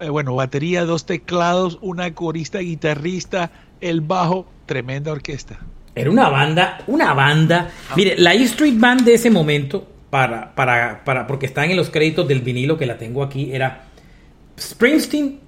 [0.00, 5.58] eh, bueno, batería, dos teclados, una corista, guitarrista, el bajo, tremenda orquesta.
[5.94, 7.70] Era una banda, una banda.
[7.96, 11.90] Mire, la E Street Band de ese momento para, para, para, porque están en los
[11.90, 13.84] créditos del vinilo que la tengo aquí, era
[14.58, 15.40] Springsteen,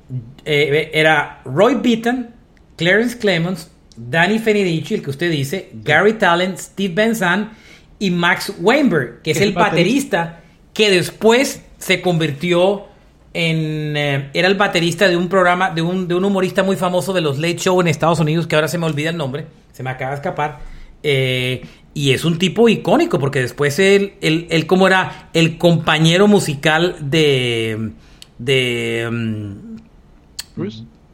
[0.44, 2.28] eh, era Roy Beaton,
[2.76, 7.52] Clarence Clemons, Danny Fenedici, el que usted dice, Gary Talent, Steve Benzan
[7.98, 10.42] y Max Weinberg, que es el, baterista
[10.74, 12.88] que después se convirtió
[13.32, 13.96] en...
[13.96, 17.22] Eh, era el baterista de un programa, de un, de un humorista muy famoso de
[17.22, 19.88] los Late Show en Estados Unidos, que ahora se me olvida el nombre, se me
[19.88, 20.58] acaba de escapar.
[21.02, 21.64] Eh,
[21.98, 27.90] y es un tipo icónico porque después él, él, como era el compañero musical de...
[28.38, 30.62] de mm,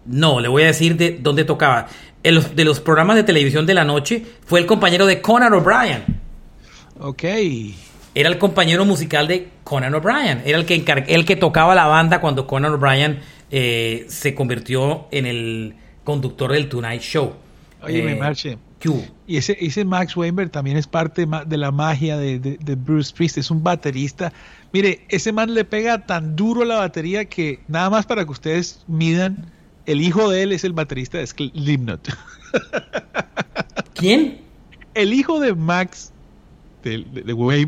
[0.05, 1.87] No, le voy a decir de dónde tocaba.
[2.23, 6.05] de los programas de televisión de la noche fue el compañero de Conan O'Brien.
[7.01, 7.25] Ok.
[8.14, 10.42] Era el compañero musical de Conan O'Brien.
[10.44, 13.20] Era el que, el que tocaba la banda cuando Conan O'Brien
[13.51, 17.33] eh, se convirtió en el conductor del Tonight Show.
[17.83, 18.59] Oye, me eh, marche.
[19.27, 23.51] Y ese, ese Max Weinberg también es parte de la magia de, Bruce Priest, es
[23.51, 24.33] un baterista.
[24.73, 28.85] Mire, ese man le pega tan duro la batería que nada más para que ustedes
[28.87, 29.51] midan,
[29.87, 32.09] el hijo de él es el baterista de Slipknot.
[33.95, 34.43] ¿Quién?
[34.93, 36.13] El hijo de Max,
[36.83, 37.07] del,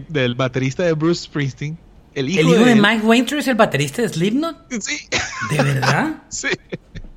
[0.09, 1.79] del baterista de Bruce Springsteen.
[2.15, 4.57] El hijo, de, Mike Weinberg es el baterista de Slipknot.
[4.81, 5.07] Sí.
[5.51, 6.23] ¿De verdad?
[6.29, 6.49] sí.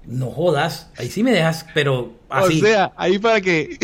[0.05, 2.59] No jodas, ahí sí me dejas, pero así.
[2.59, 3.77] O sea, ahí para que.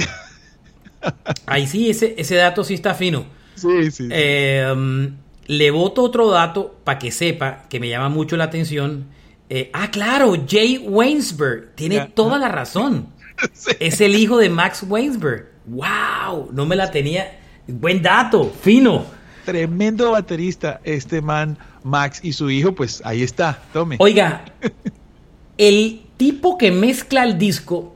[1.46, 3.26] Ahí sí, ese, ese dato sí está fino.
[3.56, 4.08] Sí, sí.
[4.12, 5.15] Em,
[5.48, 9.06] le voto otro dato para que sepa que me llama mucho la atención.
[9.50, 11.76] Eh, ah, claro, Jay Wainsberg.
[11.76, 13.08] Tiene toda la razón.
[13.80, 15.50] Es el hijo de Max Wainsberg.
[15.65, 16.52] ¡Wow!
[16.54, 17.38] No me la tenía.
[17.68, 19.06] Buen dato, fino.
[19.44, 23.62] Tremendo baterista, este man, Max, y su hijo, pues ahí está.
[23.74, 23.98] Tome.
[24.00, 24.46] Oiga,
[25.58, 27.94] el tipo que mezcla el disco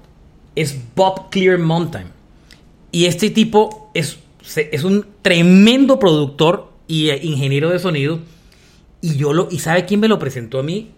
[0.56, 2.18] es Bob Clear Mountain.
[2.91, 4.19] Y este tipo es,
[4.56, 8.19] es un tremendo productor y eh, ingeniero de sonido.
[9.02, 10.91] Y yo lo, ¿y sabe quién me lo presentó a mí?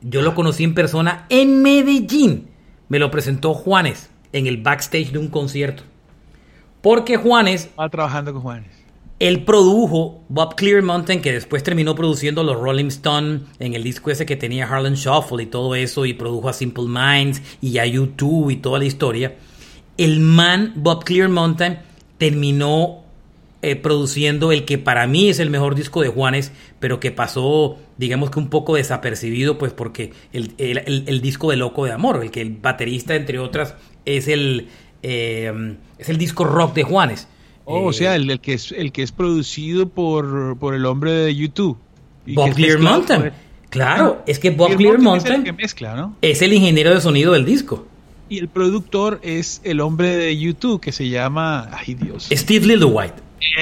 [0.00, 2.48] Yo lo conocí en persona en Medellín.
[2.88, 5.82] Me lo presentó Juanes en el backstage de un concierto.
[6.82, 7.70] Porque Juanes.
[7.80, 8.84] Va trabajando con Juanes.
[9.20, 14.10] Él produjo Bob Clear Mountain, que después terminó produciendo los Rolling Stone en el disco
[14.10, 17.86] ese que tenía Harlan Shuffle y todo eso, y produjo a Simple Minds y a
[17.86, 19.36] U2 y toda la historia.
[19.96, 21.78] El man Bob Clear Mountain
[22.18, 23.04] terminó
[23.62, 27.78] eh, produciendo el que para mí es el mejor disco de Juanes, pero que pasó,
[27.96, 32.42] digamos que un poco desapercibido, pues porque el, disco de Loco de Amor, el que
[32.42, 34.68] el baterista, entre otras, es el,
[35.02, 37.28] eh, es el disco rock de Juanes.
[37.64, 41.34] Oh, o sea, el, que es el que es producido por, por el hombre de
[41.34, 41.78] YouTube.
[42.26, 43.32] Bob Clear Mountain.
[43.70, 45.56] Claro, es que Bob Clear Mountain
[46.20, 47.86] es el, ingeniero de sonido del disco.
[48.28, 52.28] Y el productor es el hombre de YouTube que se llama, ay Dios.
[52.32, 53.14] Steve Lillywhite.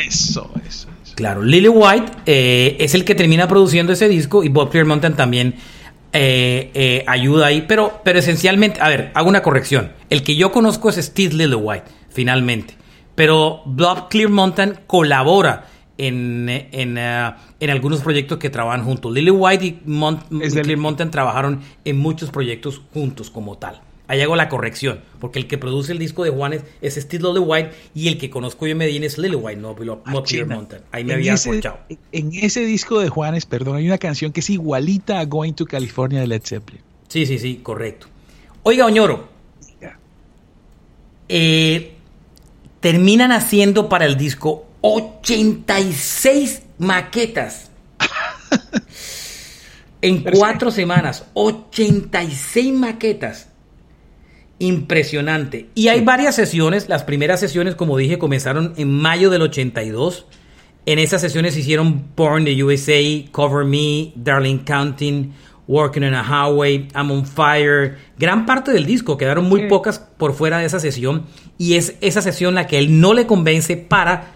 [0.06, 1.14] Eso, eso, eso.
[1.16, 5.56] Claro, Lillywhite eh, es el que termina produciendo ese disco y Bob Clear Mountain también
[6.12, 7.64] eh, eh, ayuda ahí.
[7.66, 9.92] Pero, pero esencialmente, a ver, hago una corrección.
[10.10, 12.74] El que yo conozco es Steve Lillywhite, finalmente.
[13.14, 15.66] Pero Bob Clear Mountain colabora
[15.98, 19.12] en, en, uh, en algunos proyectos que trabajan juntos.
[19.12, 23.80] Lily White y, Mont Clear Mountain trabajaron en muchos proyectos juntos como tal.
[24.12, 27.38] Ahí hago la corrección, porque el que produce el disco de Juanes es Steve Lily
[27.38, 30.48] White y el que conozco yo en Medellín es Lily White, no, no ah, Clear
[30.48, 30.82] Mountain.
[30.92, 31.78] Ahí me había escuchado.
[31.88, 35.64] En ese disco de Juanes, perdón, hay una canción que es igualita a Going to
[35.64, 36.82] California de Led Zeppelin.
[37.08, 38.08] Sí, sí, sí, correcto.
[38.64, 39.30] Oiga, Oñoro.
[41.30, 41.94] Eh,
[42.80, 47.70] terminan haciendo para el disco 86 maquetas.
[50.02, 53.48] en cuatro semanas, 86 maquetas.
[54.62, 55.70] Impresionante.
[55.74, 56.88] Y hay varias sesiones.
[56.88, 60.26] Las primeras sesiones, como dije, comenzaron en mayo del 82.
[60.86, 65.32] En esas sesiones hicieron Born the USA, Cover Me, Darling Counting,
[65.66, 67.98] Working on a Highway, I'm on Fire.
[68.16, 71.24] Gran parte del disco, quedaron muy pocas por fuera de esa sesión.
[71.58, 74.32] Y es esa sesión la que él no le convence para,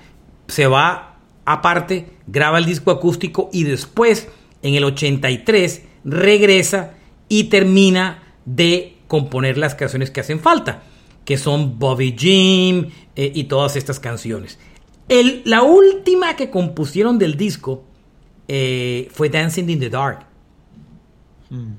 [0.49, 4.29] se va aparte, graba el disco acústico y después,
[4.63, 6.95] en el 83, regresa
[7.29, 10.83] y termina de componer las canciones que hacen falta,
[11.25, 14.59] que son Bobby Jim eh, y todas estas canciones.
[15.09, 17.85] El, la última que compusieron del disco
[18.49, 20.27] eh, fue Dancing in the Dark
[21.51, 21.75] Mm.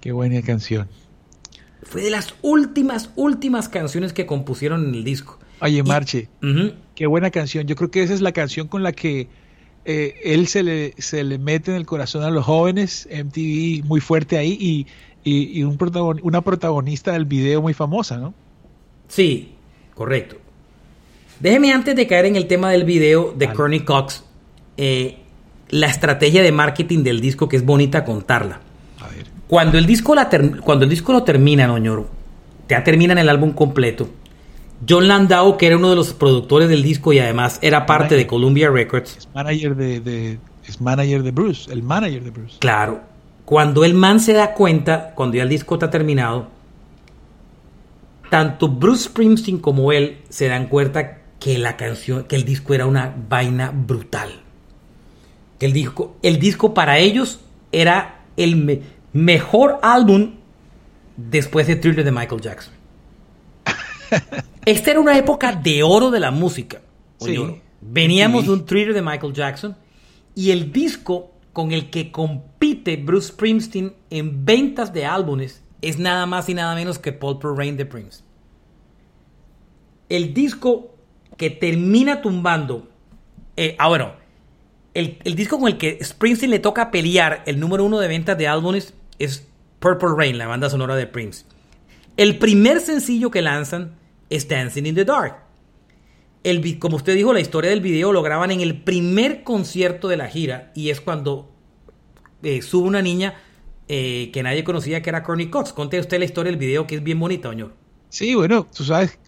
[0.00, 0.88] qué buena canción.
[1.82, 5.38] Fue de las últimas, últimas canciones que compusieron en el disco.
[5.60, 6.28] Oye, Marche,
[6.94, 7.66] qué buena canción.
[7.66, 9.28] Yo creo que esa es la canción con la que
[9.84, 14.00] eh, él se le, se le mete en el corazón a los jóvenes, MTV muy
[14.00, 14.86] fuerte ahí y,
[15.24, 15.78] y, un
[16.22, 18.34] una protagonista del video muy famosa, ¿no?
[19.08, 19.54] Sí,
[19.94, 20.36] correcto.
[21.40, 23.84] Déjeme antes de caer en el tema del video de vale.
[23.84, 24.24] Cox,
[24.76, 25.18] eh,
[25.70, 28.60] la estrategia de marketing del disco que es bonita contarla.
[29.48, 30.30] Cuando el disco, la
[30.64, 32.08] cuando el disco lo termina, Oñoro,
[32.68, 34.08] ya terminan el álbum completo.
[34.88, 38.26] John Landau, que era uno de los productores del disco y además era parte de
[38.26, 39.16] Columbia Records.
[39.16, 42.56] Es manager de, es manager de Bruce, el manager de Bruce.
[42.58, 43.13] Claro.
[43.44, 46.48] Cuando el man se da cuenta, cuando ya el disco está terminado,
[48.30, 52.86] tanto Bruce Springsteen como él se dan cuenta que la canción, que el disco era
[52.86, 54.40] una vaina brutal.
[55.58, 57.40] Que el disco, el disco para ellos
[57.70, 58.82] era el,
[59.12, 60.36] mejor álbum
[61.16, 62.72] después de Thriller de Michael Jackson.
[64.64, 66.80] Esta era una época de oro de la música.
[67.80, 69.76] Veníamos de un Thriller de Michael Jackson
[70.34, 76.26] y el disco con el que compite Bruce Springsteen en ventas de álbumes es nada
[76.26, 78.22] más y nada menos que Purple Rain de Prince.
[80.08, 80.94] El disco
[81.38, 82.88] que termina tumbando,
[83.56, 84.12] eh, ah bueno,
[84.94, 88.36] el, el, disco con el que Springsteen le toca pelear el número uno de ventas
[88.36, 89.46] de álbumes es
[89.78, 91.44] Purple Rain, la banda sonora de Prince.
[92.16, 93.94] El primer sencillo que lanzan
[94.28, 95.43] es Dancing in the Dark.
[96.44, 100.18] El, como usted dijo, la historia del video lo graban en el primer concierto de
[100.18, 101.50] la gira y es cuando
[102.42, 103.34] eh, sube una niña
[103.88, 105.72] eh, que nadie conocía que era Courtney Cox.
[105.72, 107.72] Conte usted la historia del video que es bien bonita, señor.
[108.10, 109.18] Sí, bueno, tú sabes,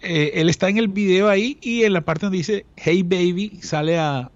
[0.00, 3.60] eh, él está en el video ahí y en la parte donde dice Hey Baby
[3.62, 4.30] sale a,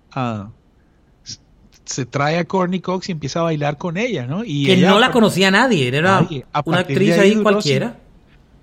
[1.85, 4.45] se trae a Courtney Cox y empieza a bailar con ella, ¿no?
[4.45, 6.27] Y que no la conocía nadie, era
[6.65, 7.99] una actriz ahí, cualquiera.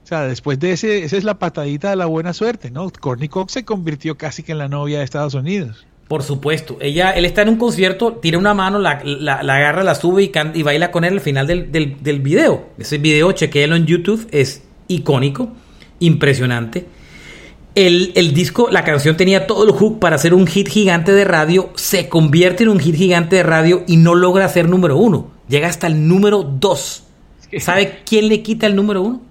[0.05, 2.91] O sea, después de ese, esa es la patadita de la buena suerte, ¿no?
[2.91, 5.87] Courtney Cox se convirtió casi que en la novia de Estados Unidos.
[6.07, 6.77] Por supuesto.
[6.79, 10.61] Ella, él está en un concierto, tira una mano, la, agarra, la sube y, y,
[10.61, 12.69] baila con él al final del, del, video.
[12.77, 15.53] Ese video, chequéelo en YouTube, es icónico,
[15.97, 16.85] impresionante.
[17.73, 21.71] El, disco, la canción tenía todo el hook para hacer un hit gigante de radio,
[21.73, 25.31] se convierte en un hit gigante de radio y no logra ser número uno.
[25.49, 27.05] Llega hasta el número dos.
[27.57, 29.24] ¿Sabe quién le quita el número uno?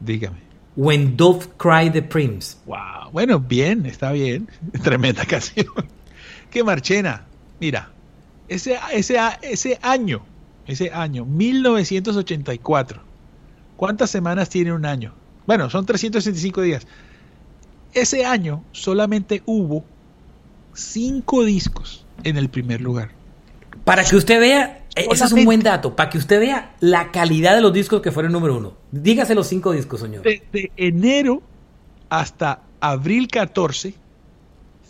[0.00, 0.38] Dígame.
[0.76, 2.56] When Dove Cry the Prince.
[2.66, 3.10] Wow.
[3.12, 4.48] Bueno, bien, está bien.
[4.82, 5.66] Tremenda canción.
[6.50, 7.24] Qué marchena.
[7.60, 7.90] Mira,
[8.48, 10.22] ese, ese, ese año,
[10.66, 13.02] ese año, 1984.
[13.76, 15.14] ¿Cuántas semanas tiene un año?
[15.46, 16.86] Bueno, son 365 días.
[17.94, 19.84] Ese año solamente hubo
[20.74, 23.10] cinco discos en el primer lugar.
[23.84, 27.54] Para que usted vea, ese es un buen dato, para que usted vea la calidad
[27.54, 28.74] de los discos que fueron número uno.
[28.90, 30.22] Dígase los cinco discos, señor.
[30.22, 31.42] De, enero
[32.08, 33.94] hasta abril 14,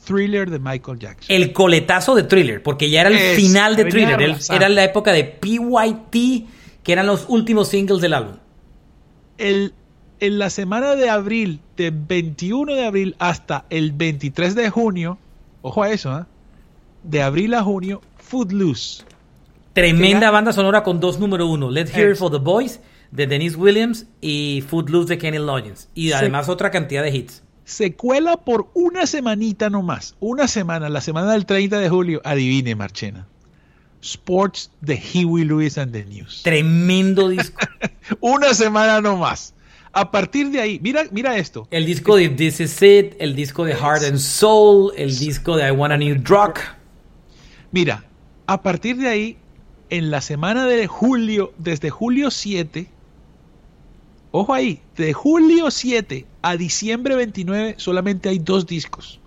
[0.04, 1.26] Thriller de Michael Jackson.
[1.28, 4.36] El coletazo de Thriller, porque ya era el final de Thriller.
[4.50, 6.46] era la época de PYT,
[6.82, 8.36] que eran los últimos singles del álbum.
[9.36, 9.72] El
[10.20, 15.18] en la semana de abril, de 21 de abril hasta el 23 de junio,
[15.62, 16.24] ojo a eso, ¿eh?
[17.04, 19.04] de abril a junio, Footloose.
[19.78, 22.80] Tremenda banda sonora con dos número uno, Let's Hear It for the Boys
[23.12, 25.88] de Denise Williams y Footloose de Kenny Loggins.
[25.94, 27.44] Y además otra cantidad de hits.
[27.64, 32.74] se cuela por una semanita nomás, una semana, la semana del 30 de julio, adivine
[32.74, 33.28] Marchena.
[34.02, 36.42] Sports de Huey Lewis and the News.
[36.42, 37.60] Tremendo disco.
[38.18, 39.54] una semana nomás.
[39.92, 41.68] A partir de ahí, mira, mira esto.
[41.70, 45.68] El disco de This Is It, el disco de Heart and Soul, el disco de
[45.68, 46.54] I Want a New Drug.
[47.70, 48.02] Mira,
[48.48, 49.38] a partir de ahí,
[49.90, 52.88] en la semana de julio, desde julio 7,
[54.30, 59.20] ojo ahí, de julio 7 a diciembre 29 solamente hay dos discos.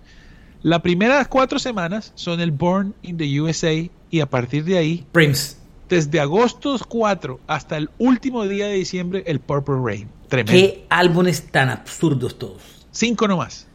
[0.62, 3.72] La primera cuatro semanas son el Born in the USA
[4.10, 5.56] y a partir de ahí, Prince.
[5.88, 10.08] desde agosto 4 hasta el último día de diciembre, el Purple Rain.
[10.28, 10.52] Tremendo.
[10.52, 12.62] Qué álbumes tan absurdos todos.
[12.92, 13.66] Cinco nomás.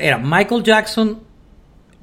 [0.00, 1.20] Era Michael Jackson,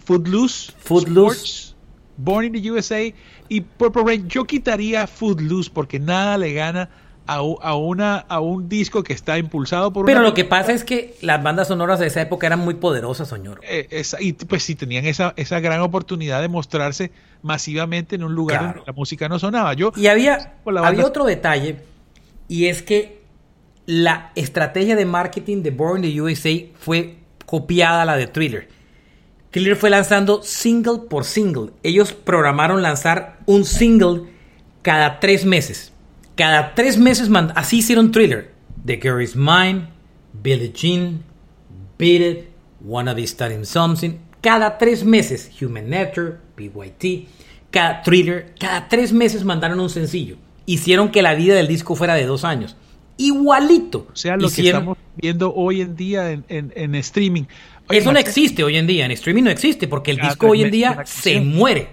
[0.06, 1.36] Footloose, Footloose.
[1.36, 1.75] Sports,
[2.18, 3.02] Born in the USA
[3.50, 4.28] y Purple Rain.
[4.30, 6.90] Yo quitaría Footloose porque nada le gana
[7.28, 10.72] a, a una, a un disco que está impulsado por pero una- lo que pasa
[10.74, 13.60] es que las bandas sonoras de esa época eran muy poderosas, señor.
[13.64, 17.12] eh, esa- y pues sí tenían esa, esa gran oportunidad de mostrarse
[17.42, 18.74] masivamente en un lugar Claro.
[18.76, 19.74] donde la música no sonaba.
[19.74, 21.78] Yo, Y había, banda- había otro detalle,
[22.48, 23.22] y es que
[23.88, 28.68] la estrategia de marketing de Born in the USA fue copiada a la de Thriller.
[29.56, 31.72] Thriller fue lanzando single por single.
[31.82, 34.24] Ellos programaron lanzar un single
[34.82, 35.94] cada tres meses.
[36.36, 38.52] Cada tres meses, así hicieron Thriller.
[38.86, 39.88] The Girl Is Mine,
[40.34, 41.24] Billie Jean,
[41.98, 42.50] Beat It,
[42.82, 44.18] Wanna Be Starting Something.
[44.42, 47.30] Cada tres meses, Human Nature, PYT,
[47.72, 50.36] cada Thriller, cada tres meses mandaron un sencillo.
[50.66, 52.76] Hicieron que la vida del disco fuera de dos años.
[53.18, 54.08] Igualito.
[54.12, 57.44] o sea, lo que estamos viendo hoy en día en, en- en streaming.
[57.88, 60.64] Oye, Eso no existe hoy en día, en streaming no existe, porque el disco hoy
[60.64, 61.90] en día se muere.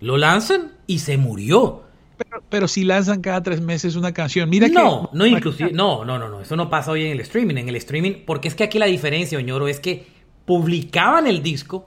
[0.00, 1.82] Lo lanzan y se murió.
[2.16, 5.18] Pero, pero si lanzan cada tres meses una canción, mira no, que...
[5.18, 7.76] no inclusive, no, no, no, no, eso no pasa hoy en el streaming, en el
[7.76, 10.06] streaming, porque es que aquí la diferencia, Oñoro, es que
[10.44, 11.84] publicaban el disco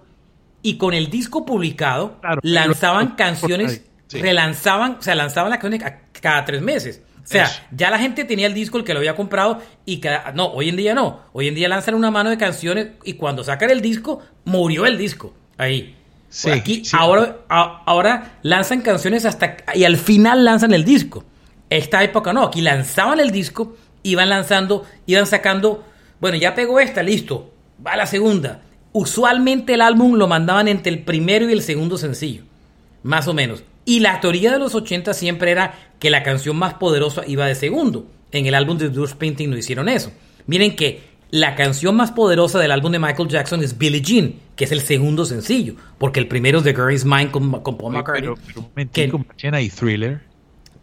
[0.62, 4.20] y con el disco publicado Claro, lanzaban pero- canciones, sí.
[4.22, 5.92] relanzaban, o sea, lanzaban las canciones
[6.22, 7.02] cada tres meses.
[7.32, 7.62] O sea, Eso.
[7.72, 10.68] ya la gente tenía el disco el que lo había comprado y cada, no, hoy
[10.68, 11.22] en día no.
[11.32, 14.98] Hoy en día lanzan una mano de canciones y cuando sacan el disco, murió el
[14.98, 15.34] disco.
[15.58, 15.96] Ahí.
[16.28, 16.96] Sí, Aquí, sí.
[17.00, 21.24] ahora, a- ahora lanzan canciones hasta y al final lanzan el disco.
[21.70, 25.86] Esta época no, aquí lanzaban el disco, iban lanzando, iban sacando,
[26.20, 27.54] bueno, ya pegó esta, listo,
[27.86, 28.62] va la segunda.
[28.92, 32.44] Usualmente el álbum lo mandaban entre el primero y el segundo sencillo,
[33.04, 33.64] más o menos.
[33.86, 37.56] Y la teoría de los 80 siempre era que la canción más poderosa iba de
[37.56, 38.08] segundo.
[38.34, 40.12] En el álbum de Bruce Painting no hicieron eso.
[40.48, 44.66] Miren que la canción más poderosa del álbum de Michael Jackson es Billie Jean, que
[44.66, 47.94] es el segundo sencillo, porque el primero es The Girl Is Mine con, con Paul
[47.94, 48.22] McCartney.
[48.24, 50.22] pero, pero un momentico, que Marchena, y Thriller.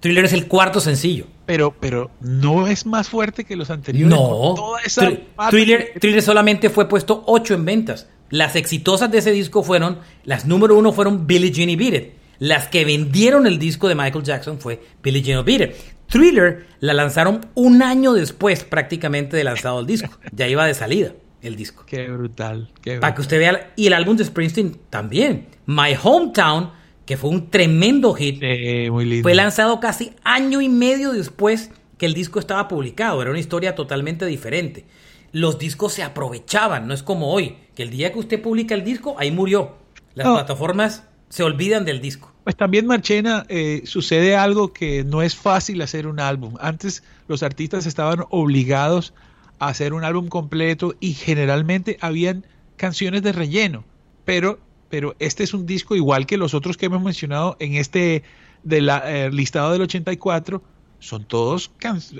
[0.00, 1.26] Thriller es el cuarto sencillo.
[1.44, 4.16] Pero, pero no es más fuerte que los anteriores.
[4.16, 8.08] No, Toda esa Thr- pata Thriller, que- Thriller solamente fue puesto 8 en ventas.
[8.30, 12.04] Las exitosas de ese disco fueron, las número uno fueron Billie Jean y Beat It.
[12.38, 15.72] Las que vendieron el disco de Michael Jackson fue Billie Jean Beat.
[16.06, 20.10] Thriller la lanzaron un año después prácticamente de lanzado el disco.
[20.32, 21.12] Ya iba de salida
[21.42, 21.84] el disco.
[21.86, 22.70] Qué brutal.
[22.80, 23.20] Qué Para que brutal.
[23.20, 23.72] usted vea.
[23.76, 25.46] Y el álbum de Springsteen también.
[25.66, 26.70] My Hometown,
[27.04, 29.22] que fue un tremendo hit, Eh, muy lindo.
[29.24, 33.20] fue lanzado casi año y medio después que el disco estaba publicado.
[33.20, 34.84] Era una historia totalmente diferente.
[35.32, 38.82] Los discos se aprovechaban, no es como hoy, que el día que usted publica el
[38.84, 39.76] disco, ahí murió.
[40.14, 42.32] Las plataformas se olvidan del disco.
[42.44, 46.54] Pues también, Marchena, eh, sucede algo que no es fácil hacer un álbum.
[46.60, 49.12] Antes los artistas estaban obligados
[49.58, 53.84] a hacer un álbum completo y generalmente habían canciones de relleno.
[54.24, 58.22] Pero, pero este es un disco igual que los otros que hemos mencionado en este
[58.62, 60.62] de la, eh, listado del 84.
[61.00, 61.70] Son todos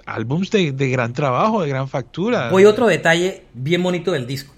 [0.07, 2.51] álbums de, de gran trabajo, de gran factura.
[2.51, 4.55] Voy otro detalle bien bonito del disco.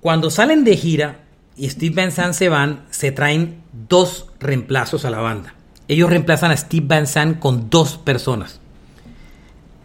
[0.00, 1.27] Cuando salen de gira
[1.58, 5.54] y Steve Van Zandt se van, se traen dos reemplazos a la banda.
[5.88, 8.60] Ellos reemplazan a Steve Van Zandt con dos personas.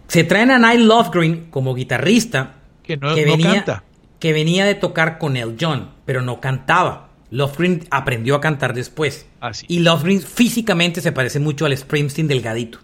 [0.07, 3.84] Se traen a Nile Lovegreen como guitarrista Que no- no venía, canta.
[4.19, 7.09] que venía de tocar con El John, pero no cantaba.
[7.32, 9.26] Lovegreen aprendió a cantar después.
[9.39, 9.65] Así.
[9.69, 12.80] Y Lovegreen físicamente se parece mucho al Springsteen delgadito.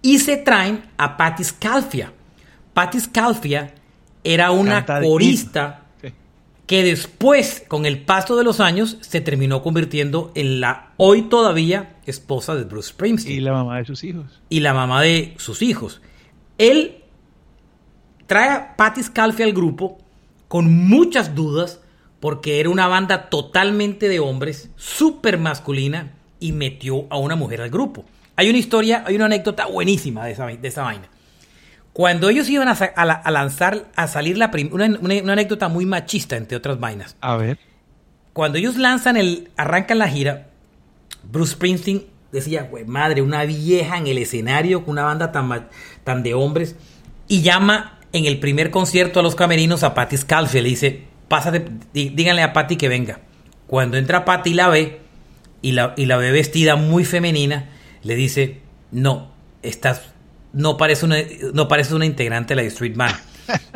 [0.00, 2.12] Y se traen a Patti Scalfia.
[2.72, 3.74] Patti Scalfia
[4.22, 5.80] era una corista.
[6.66, 11.96] Que después, con el paso de los años, se terminó convirtiendo en la hoy todavía
[12.06, 14.40] esposa de Bruce Springsteen Y la mamá de sus hijos.
[14.48, 16.00] y la mamá de sus hijos.
[16.56, 17.02] Él
[18.26, 19.98] trae a Patti Scalfi al grupo
[20.48, 21.80] con muchas dudas
[22.20, 27.70] porque era una banda totalmente de hombres, súper masculina y metió a una mujer al
[27.70, 28.06] grupo.
[28.36, 31.08] Hay una historia, hay una anécdota buenísima de esa, de esa vaina.
[31.94, 35.32] Cuando ellos iban a, a la- a lanzar, a salir la prim- una, una- una
[35.32, 37.16] anécdota muy machista, entre otras vainas.
[37.22, 37.58] A ver.
[38.34, 40.48] Cuando ellos lanzan el, arrancan la gira,
[41.22, 45.68] Bruce Springsteen decía, güey, madre, una vieja en el escenario con una banda tan,
[46.02, 46.74] tan de hombres,
[47.28, 51.64] y llama en el primer concierto a los camerinos a Patti Scalfi, le dice, pásate,
[51.94, 53.20] dí- díganle a Patti que venga.
[53.68, 55.00] Cuando entra Patti y la ve,
[55.62, 57.70] y la, y la ve vestida muy femenina,
[58.02, 59.30] le dice, no,
[59.62, 60.02] estás,
[60.54, 61.16] no parece una,
[61.52, 63.16] no pareces una integrante de la Street Band.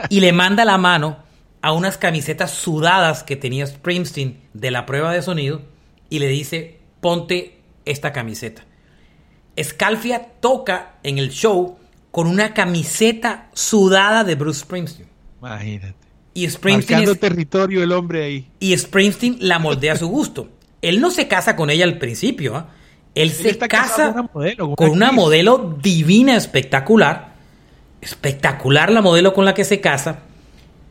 [0.09, 1.19] y le manda la mano
[1.61, 5.61] a unas camisetas sudadas que tenía Springsteen de la prueba de sonido
[6.09, 8.65] y le dice, ponte esta camiseta.
[9.61, 11.79] Scalfia toca en el show
[12.11, 15.09] con una camiseta sudada de Bruce Springsteen.
[15.41, 15.95] Imagínate.
[16.35, 18.49] Y Springsteen, Marcando es- territorio el hombre ahí.
[18.61, 20.49] y Springsteen la moldea a su gusto.
[20.81, 22.57] Él no se casa con ella al principio.
[22.57, 22.69] ¿ah?
[23.15, 25.13] Él se casa con una modelo, con una
[25.83, 27.33] divina, espectacular.
[28.01, 30.21] Espectacular la modelo con la que se casa.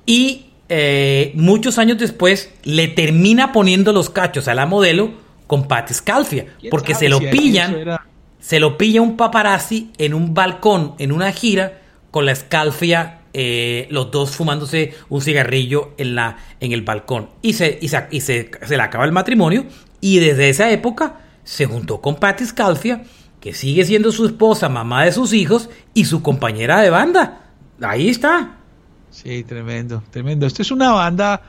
[0.05, 5.11] Y eh, muchos años después le termina poniendo los cachos a la modelo
[5.47, 6.45] con Patti Scalfia.
[6.59, 7.75] ¿Quién Porque se lo si pillan.
[7.75, 8.05] era-
[8.39, 13.87] Se lo pilla un paparazzi en un balcón, en una gira, con la Scalfia, eh,
[13.89, 17.29] los dos fumándose un cigarrillo en, la, en el balcón.
[17.41, 19.65] Y, se, y, se, y se, se le acaba el matrimonio.
[20.01, 23.03] Y desde esa época se juntó con Patti Scalfia,
[23.39, 27.53] que sigue siendo su esposa, mamá de sus hijos y su compañera de banda.
[27.81, 28.57] Ahí está.
[29.11, 30.45] Sí, tremendo, tremendo.
[30.45, 31.41] Esto es una banda.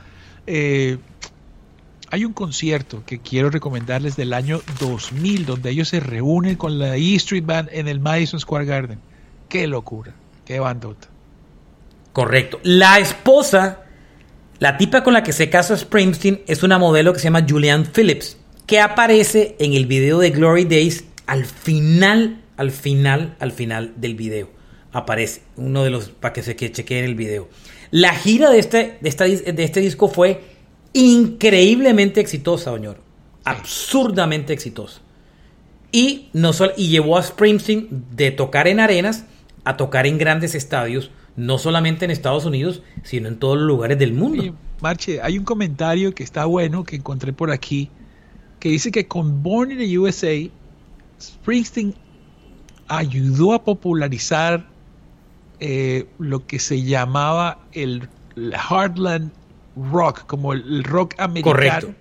[0.47, 0.97] eh,
[2.11, 6.95] hay un concierto que quiero recomendarles del año 2000, donde ellos se reúnen con la
[6.95, 8.99] E Street Band en el Madison Square Garden.
[9.49, 10.13] Qué locura,
[10.45, 11.09] qué bandota.
[12.13, 12.61] Correcto.
[12.63, 13.81] La esposa,
[14.59, 17.85] la tipa con la que se casa Springsteen, es una modelo que se llama Julianne
[17.85, 18.38] Phillips,
[18.69, 24.13] que aparece en el video de Glory Days al final, al final, al final del
[24.13, 24.47] video.
[24.91, 27.49] Aparece uno de los, para que se que chequeen el video.
[27.89, 30.43] La gira de este, de, esta de este disco fue
[30.93, 32.99] increíblemente exitosa, señor.
[33.43, 35.01] Absurdamente exitosa.
[35.91, 39.25] Y, no sol- y llevó a Springsteen de tocar en arenas
[39.63, 43.97] a tocar en grandes estadios, no solamente en Estados Unidos, sino en todos los lugares
[43.97, 44.43] del mundo.
[44.43, 47.89] Oye, Marche, hay un comentario que está bueno que encontré por aquí
[48.59, 50.49] que dice que con Born in the USA,
[51.21, 51.93] Springsteen
[52.87, 54.65] ayudó a popularizar
[55.59, 59.31] eh, lo que se llamaba el, el Heartland
[59.91, 61.93] Rock, como el, el rock americano, Correcto.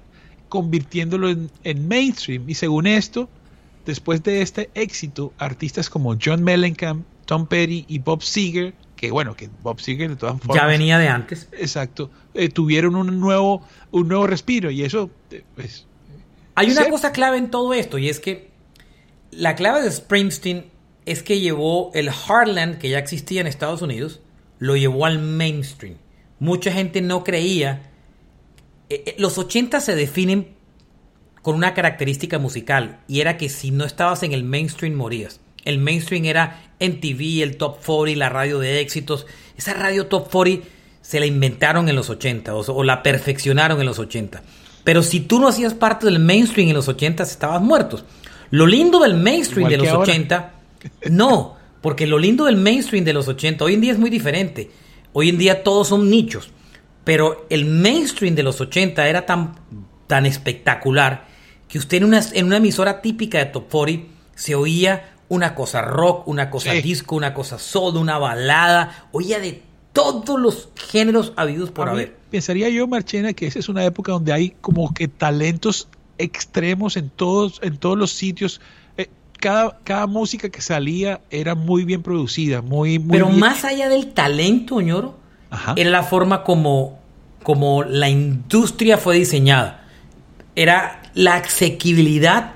[0.49, 2.49] convirtiéndolo en, en mainstream.
[2.49, 3.29] Y según esto,
[3.87, 9.35] después de este éxito, artistas como John Mellencamp, Tom Petty y Bob Seger, que bueno,
[9.37, 11.49] que Bob Seger de todas formas Ya venía de antes.
[11.53, 12.11] Exacto.
[12.35, 15.87] Eh, tuvieron un nuevo, un nuevo respiro y eso, eh, pues,
[16.59, 16.91] Hay una Sí.
[16.91, 18.49] cosa clave en todo esto y es que
[19.31, 20.67] la clave de Springsteen
[21.07, 24.21] es que llevó el Heartland que ya existía en Estados Unidos,
[24.59, 25.97] lo llevó al mainstream.
[26.39, 27.83] Mucha gente no creía.
[28.91, 30.49] eh, eh, los 80 se definen
[31.43, 35.41] con una característica musical y era que si no estabas en el mainstream morías.
[35.65, 39.27] El mainstream era MTV, el Top 40, la radio de éxitos.
[39.57, 40.67] Esa radio Top 40
[41.03, 44.43] se la inventaron en los 80 o, o la perfeccionaron en los 80.
[44.89, 48.07] Pero si tú no hacías parte del mainstream en los 80 estabas muertos.
[48.49, 50.11] Lo lindo del mainstream Igual de los ahora.
[50.11, 50.53] 80
[51.11, 54.71] no, porque lo lindo del mainstream de los 80 hoy en día es muy diferente.
[55.13, 56.49] Hoy en día todos son nichos.
[57.05, 59.57] Pero el mainstream de los 80 era tan,
[60.07, 61.27] tan espectacular
[61.69, 65.83] que usted en una, en una emisora típica de Top 40 se oía una cosa
[65.83, 66.81] rock, una cosa Sí.
[66.81, 69.09] disco, una cosa soul, una balada.
[69.13, 72.17] Oía de todos los géneros habidos por haber.
[72.31, 77.11] pensaría yo, Marchena, que esa es una época donde hay como que talentos extremos en
[77.11, 78.61] todos, en todos los sitios.
[78.97, 79.09] Eh,
[79.41, 83.89] cada, cada música que salía era muy bien producida, muy, muy Pero bien- más allá
[83.89, 85.17] del talento, ñoro,
[85.51, 85.75] Ajá.
[85.77, 86.99] era la forma como,
[87.43, 89.85] como la industria fue diseñada.
[90.55, 92.53] Era la asequibilidad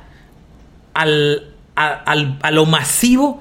[0.94, 3.40] al, a, al- a lo masivo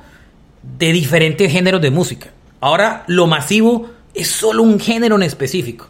[0.77, 2.29] de diferentes géneros de música.
[2.61, 5.89] Ahora lo masivo es solo un género en específico.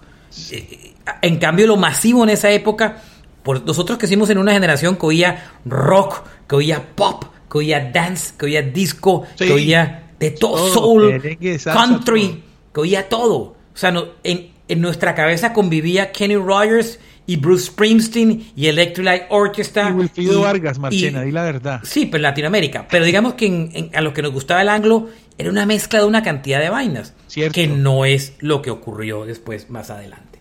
[0.51, 0.88] Eh,
[1.22, 2.97] En cambio, lo masivo en esa época,
[3.43, 7.91] por nosotros que hicimos en una generación que oía rock, que oía pop, que oía
[7.91, 9.45] dance, que oía disco, Sí.
[9.47, 11.22] que oía de todo, Todo, soul,
[11.59, 12.38] salsa, country, todo.
[12.74, 13.36] que oía todo.
[13.39, 19.03] O sea, no- en, en nuestra cabeza convivía Kenny Rogers y Bruce Springsteen y Electric
[19.05, 19.89] Light Orchestra.
[19.89, 21.82] Y Wilfrido Vargas, Marchena, y- di la verdad.
[21.84, 22.88] Sí, pero en Latinoamérica.
[22.89, 25.09] Pero digamos que en- en- a lo que nos gustaba el anglo
[25.42, 27.16] era una mezcla de una cantidad de vainas.
[27.28, 27.56] Cierto.
[27.56, 30.39] Que no es lo que ocurrió después, más adelante.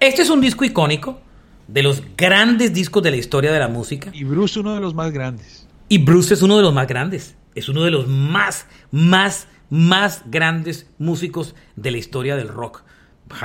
[0.00, 1.20] Este es un disco icónico
[1.68, 4.10] de los grandes discos de la historia de la música.
[4.12, 5.68] Y Bruce, uno de los más grandes.
[5.88, 7.36] Y Bruce es uno de los más grandes.
[7.54, 12.82] Es uno de los más, más, más grandes músicos de la historia del rock.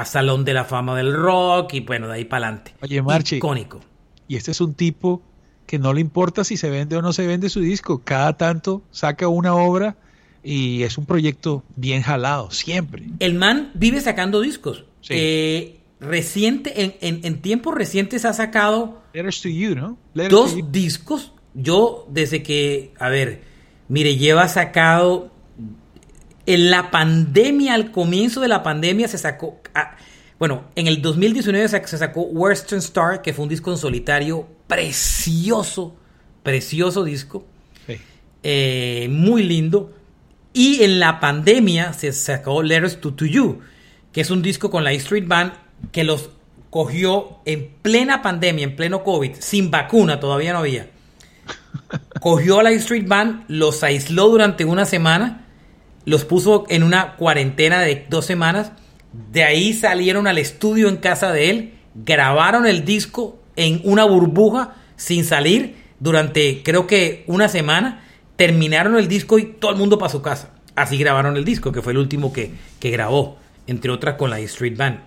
[0.06, 2.74] Salón de la fama del rock y bueno, de ahí para adelante.
[2.82, 3.36] Oye, Marchi.
[3.36, 3.82] Icónico.
[4.28, 5.22] Y este es un tipo
[5.68, 8.02] que no le importa si se vende o no se vende su disco.
[8.04, 9.98] Cada tanto saca una obra
[10.46, 13.04] y es un proyecto bien jalado, siempre.
[13.20, 14.86] El man vive sacando discos.
[15.10, 19.98] Eh, reciente, en, en, tiempos recientes ha sacado Letters to You, ¿no?
[20.30, 21.34] dos discos.
[21.54, 23.42] Yo, desde que, a ver,
[23.88, 25.32] mire, lleva sacado
[26.46, 29.62] en la pandemia, al comienzo de la pandemia, se sacó.
[29.74, 29.96] Ah,
[30.38, 35.96] bueno, en el 2019 se sacó Western Star, que fue un disco en solitario precioso,
[36.44, 37.46] precioso disco.
[38.48, 39.92] Eh, muy lindo.
[40.56, 43.60] Y en la pandemia se sacó Letters to, to You,
[44.12, 45.54] que es un disco con la E Street Band
[45.92, 46.32] que los
[46.72, 50.90] cogió en plena pandemia, en pleno COVID, sin vacuna, todavía no había.
[52.20, 55.46] Cogió a la E Street Band, los aisló durante una semana
[56.06, 58.72] los puso en una cuarentena de dos semanas.
[59.32, 64.76] De ahí salieron al estudio en casa de él, grabaron el disco en una burbuja
[64.96, 68.05] sin salir durante creo que una semana.
[68.36, 70.52] Terminaron el disco y todo el mundo para su casa.
[70.76, 74.40] Así grabaron el disco, que fue el último que, que grabó, entre otras con la
[74.40, 75.00] Street Band.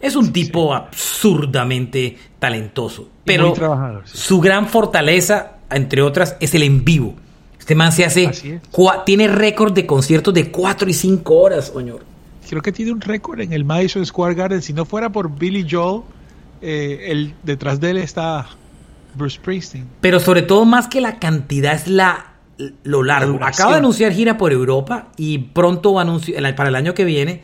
[0.00, 3.52] Es un tipo absurdamente talentoso, pero
[4.04, 7.14] su gran fortaleza, entre otras, es el en vivo.
[7.58, 8.60] Este man se hace.
[9.04, 12.00] Tiene récord de conciertos de 4 y 5 horas, señor.
[12.48, 14.62] Creo que tiene un récord en el Madison Square Garden.
[14.62, 16.02] Si no fuera por Billy Joel,
[16.62, 18.46] eh, el, detrás de él está
[19.14, 19.86] Bruce Springsteen.
[20.00, 22.32] Pero sobre todo, más que la cantidad, es la
[22.82, 23.38] lo largo.
[23.42, 27.04] Acaba de anunciar gira por Europa y pronto va a anunciar para el año que
[27.04, 27.42] viene.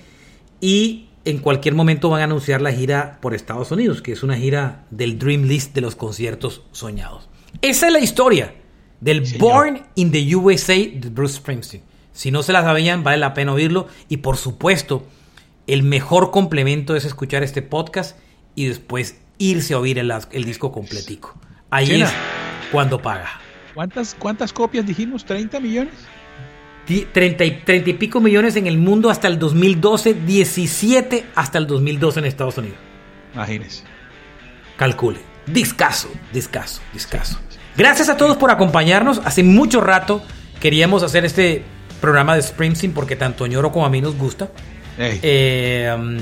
[0.60, 4.36] Y en cualquier momento van a anunciar la gira por Estados Unidos, que es una
[4.36, 7.28] gira del Dream List de los conciertos soñados.
[7.62, 8.54] Esa es la historia
[9.00, 11.82] del Born in the USA de Bruce Springsteen.
[12.12, 13.88] Si no se la sabían, vale la pena oírlo.
[14.08, 15.04] Y por supuesto,
[15.66, 18.18] el mejor complemento es escuchar este podcast
[18.54, 21.34] y después irse a oír el, disco completico.
[21.70, 22.10] Ahí es
[22.70, 23.40] cuando paga.
[23.74, 25.26] ¿Cuántas, ¿Cuántas copias dijimos?
[25.26, 25.94] ¿30 millones?
[26.86, 31.66] 30 y, 30 y pico millones en el mundo hasta el 2012, 17 hasta el
[31.66, 32.78] 2012 en Estados Unidos.
[33.34, 33.82] Imagínese.
[34.76, 35.18] Calcule.
[35.46, 37.38] Discaso, discaso, discaso.
[37.76, 39.20] Gracias a todos por acompañarnos.
[39.24, 40.22] Hace mucho rato
[40.60, 41.62] queríamos hacer este
[42.00, 44.50] programa de Springsteen porque tanto Ñoro como a mí nos gusta.
[44.98, 46.18] Eh, um,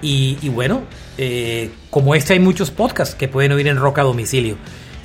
[0.00, 0.82] y, bueno,
[1.18, 4.56] eh, como este hay muchos podcasts que pueden oír en Roca a domicilio.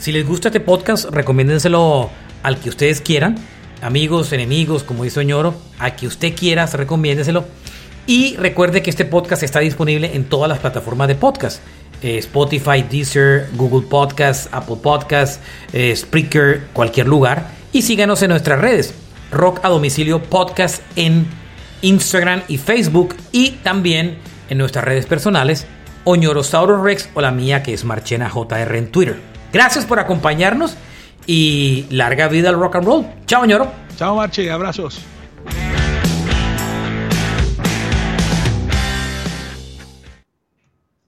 [0.02, 2.10] Si les gusta este podcast, recomiéndenselo
[2.41, 3.36] al que ustedes quieran.
[3.84, 7.45] Amigos, enemigos, como dice Ñoro, a que usted quiera, recomiéndenselo.
[8.08, 11.62] Y recuerde que este podcast está disponible en todas las plataformas de podcast.
[12.02, 15.39] Eh, Spotify, Deezer, Google Podcasts, Apple Podcasts,
[15.72, 17.52] eh, Spreaker, cualquier lugar.
[17.72, 18.95] Y síganos en nuestras redes.
[19.32, 21.28] Rock a domicilio podcast en
[21.84, 24.18] Instagram y Facebook y también
[24.49, 25.68] en nuestras redes personales
[26.06, 29.31] Oñorosaurus Rex o la mía que es Marchena JR en Twitter.
[29.54, 30.76] Gracias por acompañarnos
[31.28, 33.06] y larga vida al rock and roll.
[33.26, 33.72] Chao, Oñoro.
[33.97, 34.49] Chao, Marche.
[34.49, 34.99] Abrazos.